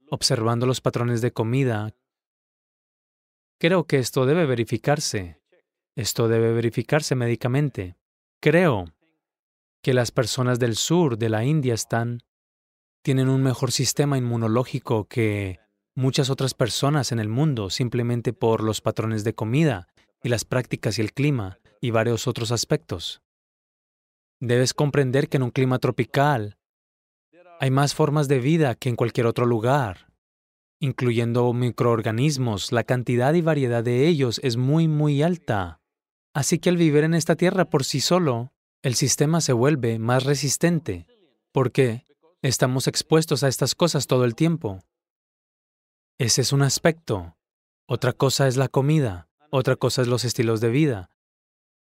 observando 0.09 0.65
los 0.65 0.81
patrones 0.81 1.21
de 1.21 1.31
comida, 1.31 1.93
creo 3.59 3.85
que 3.85 3.99
esto 3.99 4.25
debe 4.25 4.47
verificarse. 4.47 5.39
Esto 5.95 6.27
debe 6.27 6.53
verificarse 6.53 7.13
médicamente. 7.13 7.97
Creo 8.41 8.95
que 9.83 9.93
las 9.93 10.09
personas 10.09 10.57
del 10.57 10.75
sur 10.75 11.19
de 11.19 11.29
la 11.29 11.45
India 11.45 11.75
están 11.75 12.23
tienen 13.03 13.29
un 13.29 13.43
mejor 13.43 13.71
sistema 13.71 14.17
inmunológico 14.17 15.07
que 15.07 15.59
muchas 15.95 16.29
otras 16.29 16.53
personas 16.53 17.11
en 17.11 17.19
el 17.19 17.29
mundo 17.29 17.69
simplemente 17.69 18.33
por 18.33 18.61
los 18.61 18.81
patrones 18.81 19.23
de 19.23 19.33
comida 19.33 19.87
y 20.21 20.29
las 20.29 20.45
prácticas 20.45 20.99
y 20.99 21.01
el 21.01 21.13
clima 21.13 21.59
y 21.81 21.91
varios 21.91 22.27
otros 22.27 22.51
aspectos. 22.51 23.21
Debes 24.39 24.73
comprender 24.73 25.29
que 25.29 25.37
en 25.37 25.43
un 25.43 25.51
clima 25.51 25.79
tropical 25.79 26.57
hay 27.59 27.71
más 27.71 27.95
formas 27.95 28.27
de 28.27 28.39
vida 28.39 28.75
que 28.75 28.89
en 28.89 28.97
cualquier 28.97 29.27
otro 29.27 29.45
lugar, 29.45 30.11
incluyendo 30.79 31.51
microorganismos, 31.53 32.73
la 32.73 32.83
cantidad 32.83 33.33
y 33.33 33.41
variedad 33.41 33.83
de 33.83 34.07
ellos 34.07 34.41
es 34.43 34.57
muy, 34.57 34.89
muy 34.89 35.23
alta. 35.23 35.79
Así 36.33 36.59
que 36.59 36.69
al 36.69 36.77
vivir 36.77 37.05
en 37.05 37.13
esta 37.13 37.37
tierra 37.37 37.65
por 37.65 37.85
sí 37.85 38.01
solo, 38.01 38.51
el 38.83 38.95
sistema 38.95 39.39
se 39.39 39.53
vuelve 39.53 39.99
más 39.99 40.25
resistente, 40.25 41.07
porque 41.53 42.03
estamos 42.41 42.87
expuestos 42.87 43.43
a 43.43 43.47
estas 43.47 43.73
cosas 43.73 44.05
todo 44.05 44.25
el 44.25 44.35
tiempo. 44.35 44.83
Ese 46.17 46.43
es 46.43 46.53
un 46.53 46.61
aspecto. 46.61 47.35
Otra 47.87 48.13
cosa 48.13 48.47
es 48.47 48.55
la 48.55 48.69
comida, 48.69 49.27
otra 49.49 49.75
cosa 49.75 50.01
es 50.01 50.07
los 50.07 50.23
estilos 50.23 50.61
de 50.61 50.69
vida. 50.69 51.09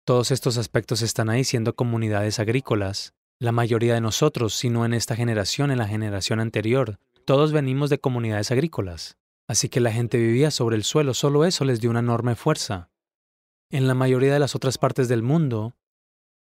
Todos 0.07 0.31
estos 0.31 0.57
aspectos 0.57 1.03
están 1.03 1.29
ahí 1.29 1.45
siendo 1.45 1.75
comunidades 1.75 2.39
agrícolas. 2.39 3.13
La 3.39 3.53
mayoría 3.53 3.93
de 3.93 4.01
nosotros, 4.01 4.55
si 4.55 4.71
no 4.71 4.87
en 4.87 4.95
esta 4.95 5.15
generación, 5.15 5.71
en 5.71 5.77
la 5.77 5.87
generación 5.87 6.41
anterior, 6.41 6.99
todos 7.27 7.53
venimos 7.53 7.91
de 7.91 7.99
comunidades 7.99 8.51
agrícolas. 8.51 9.19
Así 9.47 9.69
que 9.69 9.81
la 9.81 9.93
gente 9.93 10.17
vivía 10.17 10.51
sobre 10.51 10.77
el 10.77 10.85
suelo, 10.85 11.13
solo 11.13 11.45
eso 11.45 11.67
les 11.67 11.83
dio 11.83 11.91
una 11.91 12.01
enorme 12.01 12.35
fuerza. 12.35 12.89
En 13.69 13.87
la 13.87 13.93
mayoría 13.93 14.33
de 14.33 14.39
las 14.39 14.55
otras 14.55 14.79
partes 14.79 15.07
del 15.07 15.23
mundo, 15.23 15.77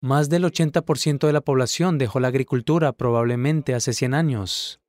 más 0.01 0.29
del 0.29 0.45
80% 0.45 1.27
de 1.27 1.33
la 1.33 1.41
población 1.41 1.99
dejó 1.99 2.19
la 2.19 2.29
agricultura 2.29 2.93
probablemente 2.93 3.75
hace 3.75 3.93
100 3.93 4.15
años. 4.15 4.81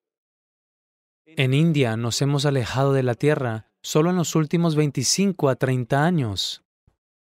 En 1.38 1.54
India 1.54 1.96
nos 1.96 2.20
hemos 2.20 2.46
alejado 2.46 2.92
de 2.92 3.04
la 3.04 3.14
tierra 3.14 3.68
solo 3.80 4.10
en 4.10 4.16
los 4.16 4.34
últimos 4.34 4.74
25 4.74 5.48
a 5.48 5.54
30 5.54 6.04
años. 6.04 6.64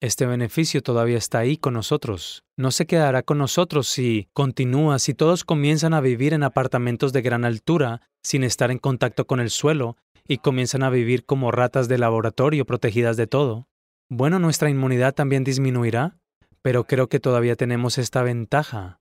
Este 0.01 0.25
beneficio 0.25 0.81
todavía 0.81 1.19
está 1.19 1.37
ahí 1.37 1.55
con 1.55 1.75
nosotros. 1.75 2.43
No 2.57 2.71
se 2.71 2.87
quedará 2.87 3.21
con 3.21 3.37
nosotros 3.37 3.87
si 3.87 4.27
continúa, 4.33 4.97
si 4.97 5.13
todos 5.13 5.43
comienzan 5.43 5.93
a 5.93 6.01
vivir 6.01 6.33
en 6.33 6.41
apartamentos 6.41 7.13
de 7.13 7.21
gran 7.21 7.45
altura, 7.45 8.01
sin 8.23 8.43
estar 8.43 8.71
en 8.71 8.79
contacto 8.79 9.27
con 9.27 9.39
el 9.39 9.51
suelo, 9.51 9.97
y 10.27 10.39
comienzan 10.39 10.81
a 10.81 10.89
vivir 10.89 11.23
como 11.23 11.51
ratas 11.51 11.87
de 11.87 11.99
laboratorio 11.99 12.65
protegidas 12.65 13.17
de 13.17 13.27
todo. 13.27 13.67
Bueno, 14.09 14.39
nuestra 14.39 14.71
inmunidad 14.71 15.13
también 15.13 15.43
disminuirá, 15.43 16.17
pero 16.63 16.85
creo 16.85 17.07
que 17.07 17.19
todavía 17.19 17.55
tenemos 17.55 17.99
esta 17.99 18.23
ventaja. 18.23 18.99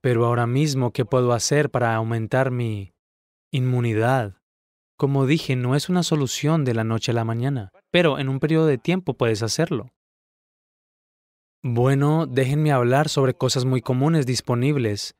Pero 0.00 0.26
ahora 0.26 0.48
mismo, 0.48 0.90
¿qué 0.90 1.04
puedo 1.04 1.34
hacer 1.34 1.70
para 1.70 1.94
aumentar 1.94 2.50
mi 2.50 2.94
inmunidad. 3.50 4.39
Como 5.00 5.24
dije, 5.24 5.56
no 5.56 5.76
es 5.76 5.88
una 5.88 6.02
solución 6.02 6.66
de 6.66 6.74
la 6.74 6.84
noche 6.84 7.12
a 7.12 7.14
la 7.14 7.24
mañana, 7.24 7.72
pero 7.90 8.18
en 8.18 8.28
un 8.28 8.38
periodo 8.38 8.66
de 8.66 8.76
tiempo 8.76 9.14
puedes 9.14 9.42
hacerlo. 9.42 9.94
Bueno, 11.62 12.26
déjenme 12.26 12.70
hablar 12.70 13.08
sobre 13.08 13.32
cosas 13.32 13.64
muy 13.64 13.80
comunes 13.80 14.26
disponibles. 14.26 15.14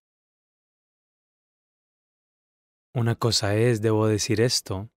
Una 2.94 3.14
cosa 3.14 3.56
es, 3.56 3.80
debo 3.80 4.06
decir 4.06 4.42
esto, 4.42 4.90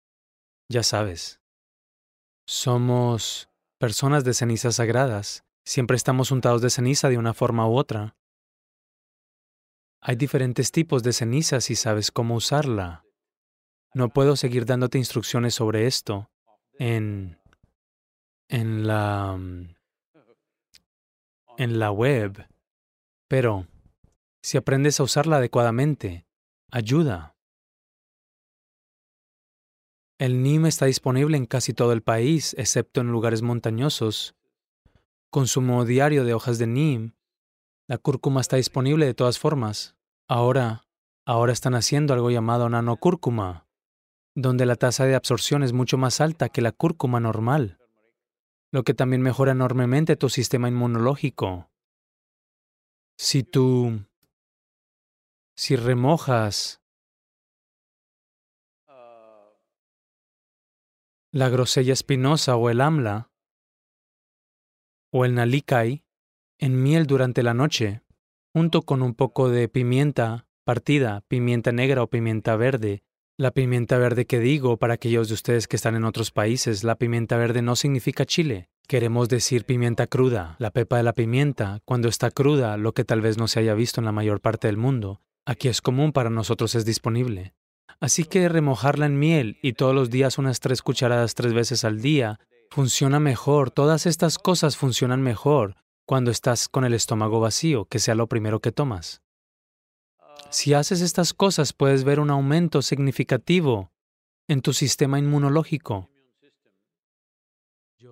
ya 0.68 0.82
sabes, 0.82 1.40
somos 2.44 3.48
personas 3.78 4.24
de 4.24 4.34
cenizas 4.34 4.74
sagradas, 4.74 5.44
siempre 5.64 5.96
estamos 5.96 6.32
untados 6.32 6.60
de 6.60 6.70
ceniza 6.70 7.08
de 7.08 7.18
una 7.18 7.34
forma 7.34 7.68
u 7.68 7.76
otra. 7.76 8.16
Hay 10.00 10.16
diferentes 10.16 10.72
tipos 10.72 11.04
de 11.04 11.12
ceniza 11.12 11.60
si 11.60 11.76
sabes 11.76 12.10
cómo 12.10 12.34
usarla. 12.34 13.04
No 13.94 14.08
puedo 14.08 14.36
seguir 14.36 14.64
dándote 14.64 14.98
instrucciones 14.98 15.54
sobre 15.54 15.86
esto 15.86 16.30
en 16.78 17.38
en 18.48 18.86
la 18.86 19.38
en 21.58 21.78
la 21.78 21.90
web, 21.90 22.46
pero 23.28 23.66
si 24.42 24.56
aprendes 24.56 24.98
a 24.98 25.02
usarla 25.02 25.36
adecuadamente, 25.36 26.26
ayuda. 26.70 27.36
El 30.18 30.42
NIM 30.42 30.66
está 30.66 30.86
disponible 30.86 31.36
en 31.36 31.46
casi 31.46 31.74
todo 31.74 31.92
el 31.92 32.02
país, 32.02 32.54
excepto 32.56 33.00
en 33.00 33.12
lugares 33.12 33.42
montañosos. 33.42 34.34
Consumo 35.30 35.84
diario 35.84 36.24
de 36.24 36.34
hojas 36.34 36.58
de 36.58 36.66
NIM. 36.66 37.12
La 37.88 37.98
cúrcuma 37.98 38.40
está 38.40 38.56
disponible 38.56 39.04
de 39.04 39.14
todas 39.14 39.38
formas. 39.38 39.96
Ahora, 40.28 40.84
ahora 41.26 41.52
están 41.52 41.74
haciendo 41.74 42.14
algo 42.14 42.30
llamado 42.30 42.68
nanocúrcuma, 42.68 43.66
donde 44.34 44.66
la 44.66 44.76
tasa 44.76 45.04
de 45.04 45.14
absorción 45.14 45.62
es 45.62 45.72
mucho 45.72 45.98
más 45.98 46.20
alta 46.20 46.48
que 46.48 46.62
la 46.62 46.72
cúrcuma 46.72 47.20
normal, 47.20 47.78
lo 48.70 48.82
que 48.84 48.94
también 48.94 49.22
mejora 49.22 49.52
enormemente 49.52 50.16
tu 50.16 50.28
sistema 50.28 50.68
inmunológico. 50.68 51.70
Si 53.16 53.42
tú, 53.42 54.06
si 55.54 55.76
remojas 55.76 56.80
la 61.30 61.48
grosella 61.48 61.92
espinosa 61.92 62.56
o 62.56 62.70
el 62.70 62.80
amla, 62.80 63.30
o 65.10 65.24
el 65.24 65.34
nalicay, 65.34 66.04
en 66.58 66.82
miel 66.82 67.06
durante 67.06 67.42
la 67.42 67.54
noche, 67.54 68.02
junto 68.54 68.82
con 68.82 69.02
un 69.02 69.14
poco 69.14 69.48
de 69.48 69.68
pimienta 69.68 70.46
partida, 70.64 71.22
pimienta 71.28 71.72
negra 71.72 72.02
o 72.02 72.06
pimienta 72.08 72.56
verde. 72.56 73.02
La 73.38 73.50
pimienta 73.50 73.96
verde 73.96 74.26
que 74.26 74.40
digo, 74.40 74.76
para 74.76 74.94
aquellos 74.94 75.28
de 75.28 75.34
ustedes 75.34 75.66
que 75.66 75.76
están 75.76 75.96
en 75.96 76.04
otros 76.04 76.30
países, 76.30 76.84
la 76.84 76.96
pimienta 76.96 77.38
verde 77.38 77.62
no 77.62 77.76
significa 77.76 78.26
chile. 78.26 78.68
Queremos 78.86 79.30
decir 79.30 79.64
pimienta 79.64 80.06
cruda, 80.06 80.54
la 80.58 80.70
pepa 80.70 80.98
de 80.98 81.02
la 81.02 81.14
pimienta, 81.14 81.80
cuando 81.86 82.08
está 82.08 82.30
cruda, 82.30 82.76
lo 82.76 82.92
que 82.92 83.04
tal 83.04 83.22
vez 83.22 83.38
no 83.38 83.48
se 83.48 83.60
haya 83.60 83.72
visto 83.72 84.02
en 84.02 84.04
la 84.04 84.12
mayor 84.12 84.42
parte 84.42 84.68
del 84.68 84.76
mundo. 84.76 85.22
Aquí 85.46 85.68
es 85.68 85.80
común, 85.80 86.12
para 86.12 86.28
nosotros 86.28 86.74
es 86.74 86.84
disponible. 86.84 87.54
Así 88.00 88.24
que 88.24 88.50
remojarla 88.50 89.06
en 89.06 89.18
miel 89.18 89.58
y 89.62 89.72
todos 89.72 89.94
los 89.94 90.10
días 90.10 90.36
unas 90.36 90.60
tres 90.60 90.82
cucharadas 90.82 91.34
tres 91.34 91.54
veces 91.54 91.84
al 91.84 92.02
día 92.02 92.38
funciona 92.68 93.18
mejor. 93.18 93.70
Todas 93.70 94.04
estas 94.04 94.38
cosas 94.38 94.76
funcionan 94.76 95.22
mejor 95.22 95.76
cuando 96.04 96.30
estás 96.30 96.68
con 96.68 96.84
el 96.84 96.92
estómago 96.92 97.40
vacío, 97.40 97.86
que 97.86 97.98
sea 97.98 98.14
lo 98.14 98.26
primero 98.26 98.60
que 98.60 98.72
tomas. 98.72 99.22
Si 100.50 100.74
haces 100.74 101.00
estas 101.00 101.32
cosas 101.32 101.72
puedes 101.72 102.04
ver 102.04 102.20
un 102.20 102.30
aumento 102.30 102.82
significativo 102.82 103.90
en 104.48 104.60
tu 104.60 104.72
sistema 104.72 105.18
inmunológico. 105.18 106.08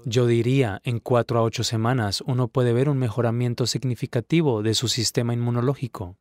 Yo 0.05 0.27
diría, 0.27 0.81
en 0.85 1.01
cuatro 1.01 1.39
a 1.39 1.43
ocho 1.43 1.65
semanas 1.65 2.23
uno 2.27 2.49
puede 2.49 2.73
ver 2.73 2.89
un 2.89 2.99
mejoramiento 2.99 3.67
significativo 3.67 4.63
de 4.63 4.75
su 4.75 4.89
sistema 4.89 5.35
inmunológico. 5.35 6.17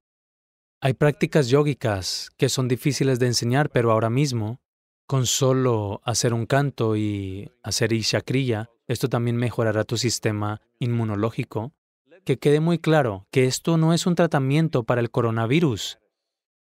Hay 0.82 0.93
prácticas 0.93 1.49
yógicas 1.49 2.32
que 2.38 2.49
son 2.49 2.68
difíciles 2.68 3.20
de 3.20 3.28
enseñar, 3.28 3.70
pero 3.70 3.91
ahora 3.91 4.10
mismo, 4.10 4.62
con 5.07 5.26
solo 5.26 6.01
hacer 6.03 6.34
un 6.34 6.45
canto 6.45 6.95
y 6.95 7.51
hacer 7.64 7.93
ishakriya, 7.93 8.70
esto 8.88 9.07
también 9.07 9.38
mejorará 9.38 9.84
tu 9.84 9.97
sistema 9.97 10.62
inmunológico. 10.80 11.74
Que 12.26 12.38
quede 12.38 12.59
muy 12.59 12.80
claro 12.80 13.28
que 13.32 13.45
esto 13.45 13.78
no 13.78 13.93
es 13.93 14.05
un 14.05 14.15
tratamiento 14.15 14.84
para 14.84 15.01
el 15.01 15.11
coronavirus, 15.11 15.99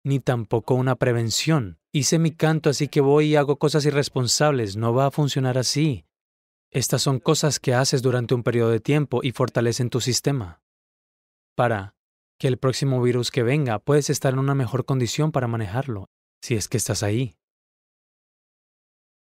ni 0.04 0.20
tampoco 0.20 0.74
una 0.74 0.96
prevención. 0.96 1.78
Hice 1.92 2.18
mi 2.18 2.32
canto, 2.32 2.70
así 2.70 2.88
que 2.88 3.00
voy 3.00 3.26
y 3.26 3.36
hago 3.36 3.58
cosas 3.58 3.86
irresponsables. 3.86 4.76
No 4.76 4.92
va 4.92 5.06
a 5.06 5.10
funcionar 5.10 5.58
así. 5.58 6.04
Estas 6.70 7.02
son 7.02 7.20
cosas 7.20 7.60
que 7.60 7.72
haces 7.72 8.02
durante 8.02 8.34
un 8.34 8.42
periodo 8.42 8.70
de 8.70 8.80
tiempo 8.80 9.20
y 9.22 9.30
fortalecen 9.30 9.90
tu 9.90 10.00
sistema. 10.00 10.60
Para 11.54 11.94
que 12.38 12.48
el 12.48 12.58
próximo 12.58 13.00
virus 13.00 13.30
que 13.30 13.44
venga 13.44 13.78
puedes 13.78 14.10
estar 14.10 14.32
en 14.32 14.40
una 14.40 14.56
mejor 14.56 14.84
condición 14.84 15.30
para 15.30 15.46
manejarlo, 15.46 16.08
si 16.42 16.56
es 16.56 16.68
que 16.68 16.76
estás 16.76 17.04
ahí. 17.04 17.36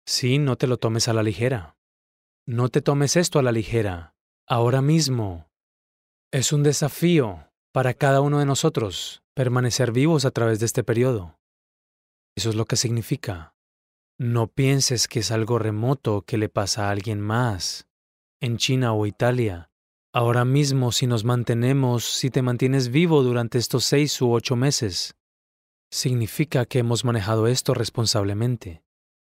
Sí, 0.06 0.38
no 0.38 0.56
te 0.56 0.66
lo 0.66 0.78
tomes 0.78 1.08
a 1.08 1.12
la 1.12 1.22
ligera. 1.22 1.76
No 2.46 2.70
te 2.70 2.80
tomes 2.80 3.16
esto 3.16 3.38
a 3.38 3.42
la 3.42 3.52
ligera. 3.52 4.14
Ahora 4.48 4.82
mismo. 4.82 5.51
Es 6.32 6.54
un 6.54 6.62
desafío 6.62 7.50
para 7.72 7.92
cada 7.92 8.22
uno 8.22 8.38
de 8.38 8.46
nosotros 8.46 9.22
permanecer 9.34 9.92
vivos 9.92 10.24
a 10.24 10.30
través 10.30 10.60
de 10.60 10.64
este 10.64 10.82
periodo. 10.82 11.38
Eso 12.34 12.48
es 12.48 12.54
lo 12.54 12.64
que 12.64 12.76
significa. 12.76 13.54
No 14.18 14.46
pienses 14.46 15.08
que 15.08 15.18
es 15.18 15.30
algo 15.30 15.58
remoto 15.58 16.22
que 16.22 16.38
le 16.38 16.48
pasa 16.48 16.88
a 16.88 16.90
alguien 16.90 17.20
más, 17.20 17.86
en 18.40 18.56
China 18.56 18.94
o 18.94 19.04
Italia. 19.04 19.70
Ahora 20.14 20.46
mismo, 20.46 20.90
si 20.90 21.06
nos 21.06 21.22
mantenemos, 21.24 22.04
si 22.04 22.30
te 22.30 22.40
mantienes 22.40 22.88
vivo 22.88 23.22
durante 23.22 23.58
estos 23.58 23.84
seis 23.84 24.18
u 24.22 24.32
ocho 24.32 24.56
meses, 24.56 25.16
significa 25.90 26.64
que 26.64 26.78
hemos 26.78 27.04
manejado 27.04 27.46
esto 27.46 27.74
responsablemente. 27.74 28.82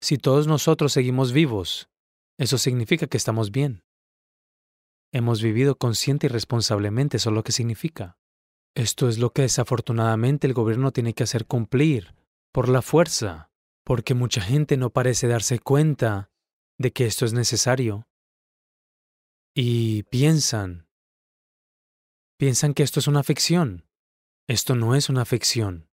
Si 0.03 0.19
todos 0.19 0.47
nosotros 0.47 0.93
seguimos 0.93 1.33
vivos, 1.33 1.89
eso 2.37 2.59
significa 2.59 3.07
que 3.07 3.17
estamos 3.17 3.51
bien. 3.53 3.85
Hemos 5.13 5.43
vivido 5.43 5.77
consciente 5.77 6.27
y 6.27 6.29
responsablemente, 6.29 7.17
eso 7.17 7.31
es 7.31 7.35
lo 7.35 7.43
que 7.43 7.53
significa. 7.53 8.19
Esto 8.75 9.09
es 9.09 9.19
lo 9.19 9.33
que 9.33 9.43
desafortunadamente 9.43 10.47
el 10.47 10.55
gobierno 10.55 10.93
tiene 10.93 11.15
que 11.15 11.25
hacer 11.25 11.47
cumplir, 11.47 12.15
por 12.53 12.69
la 12.69 12.83
fuerza 12.83 13.51
porque 13.91 14.15
mucha 14.15 14.41
gente 14.41 14.77
no 14.77 14.91
parece 14.91 15.27
darse 15.27 15.59
cuenta 15.59 16.31
de 16.79 16.93
que 16.93 17.07
esto 17.07 17.25
es 17.25 17.33
necesario. 17.33 18.07
Y 19.53 20.05
piensan, 20.05 20.87
piensan 22.37 22.73
que 22.73 22.85
esto 22.85 23.01
es 23.01 23.09
una 23.09 23.25
ficción. 23.25 23.89
Esto 24.47 24.77
no 24.77 24.95
es 24.95 25.09
una 25.09 25.25
ficción. 25.25 25.89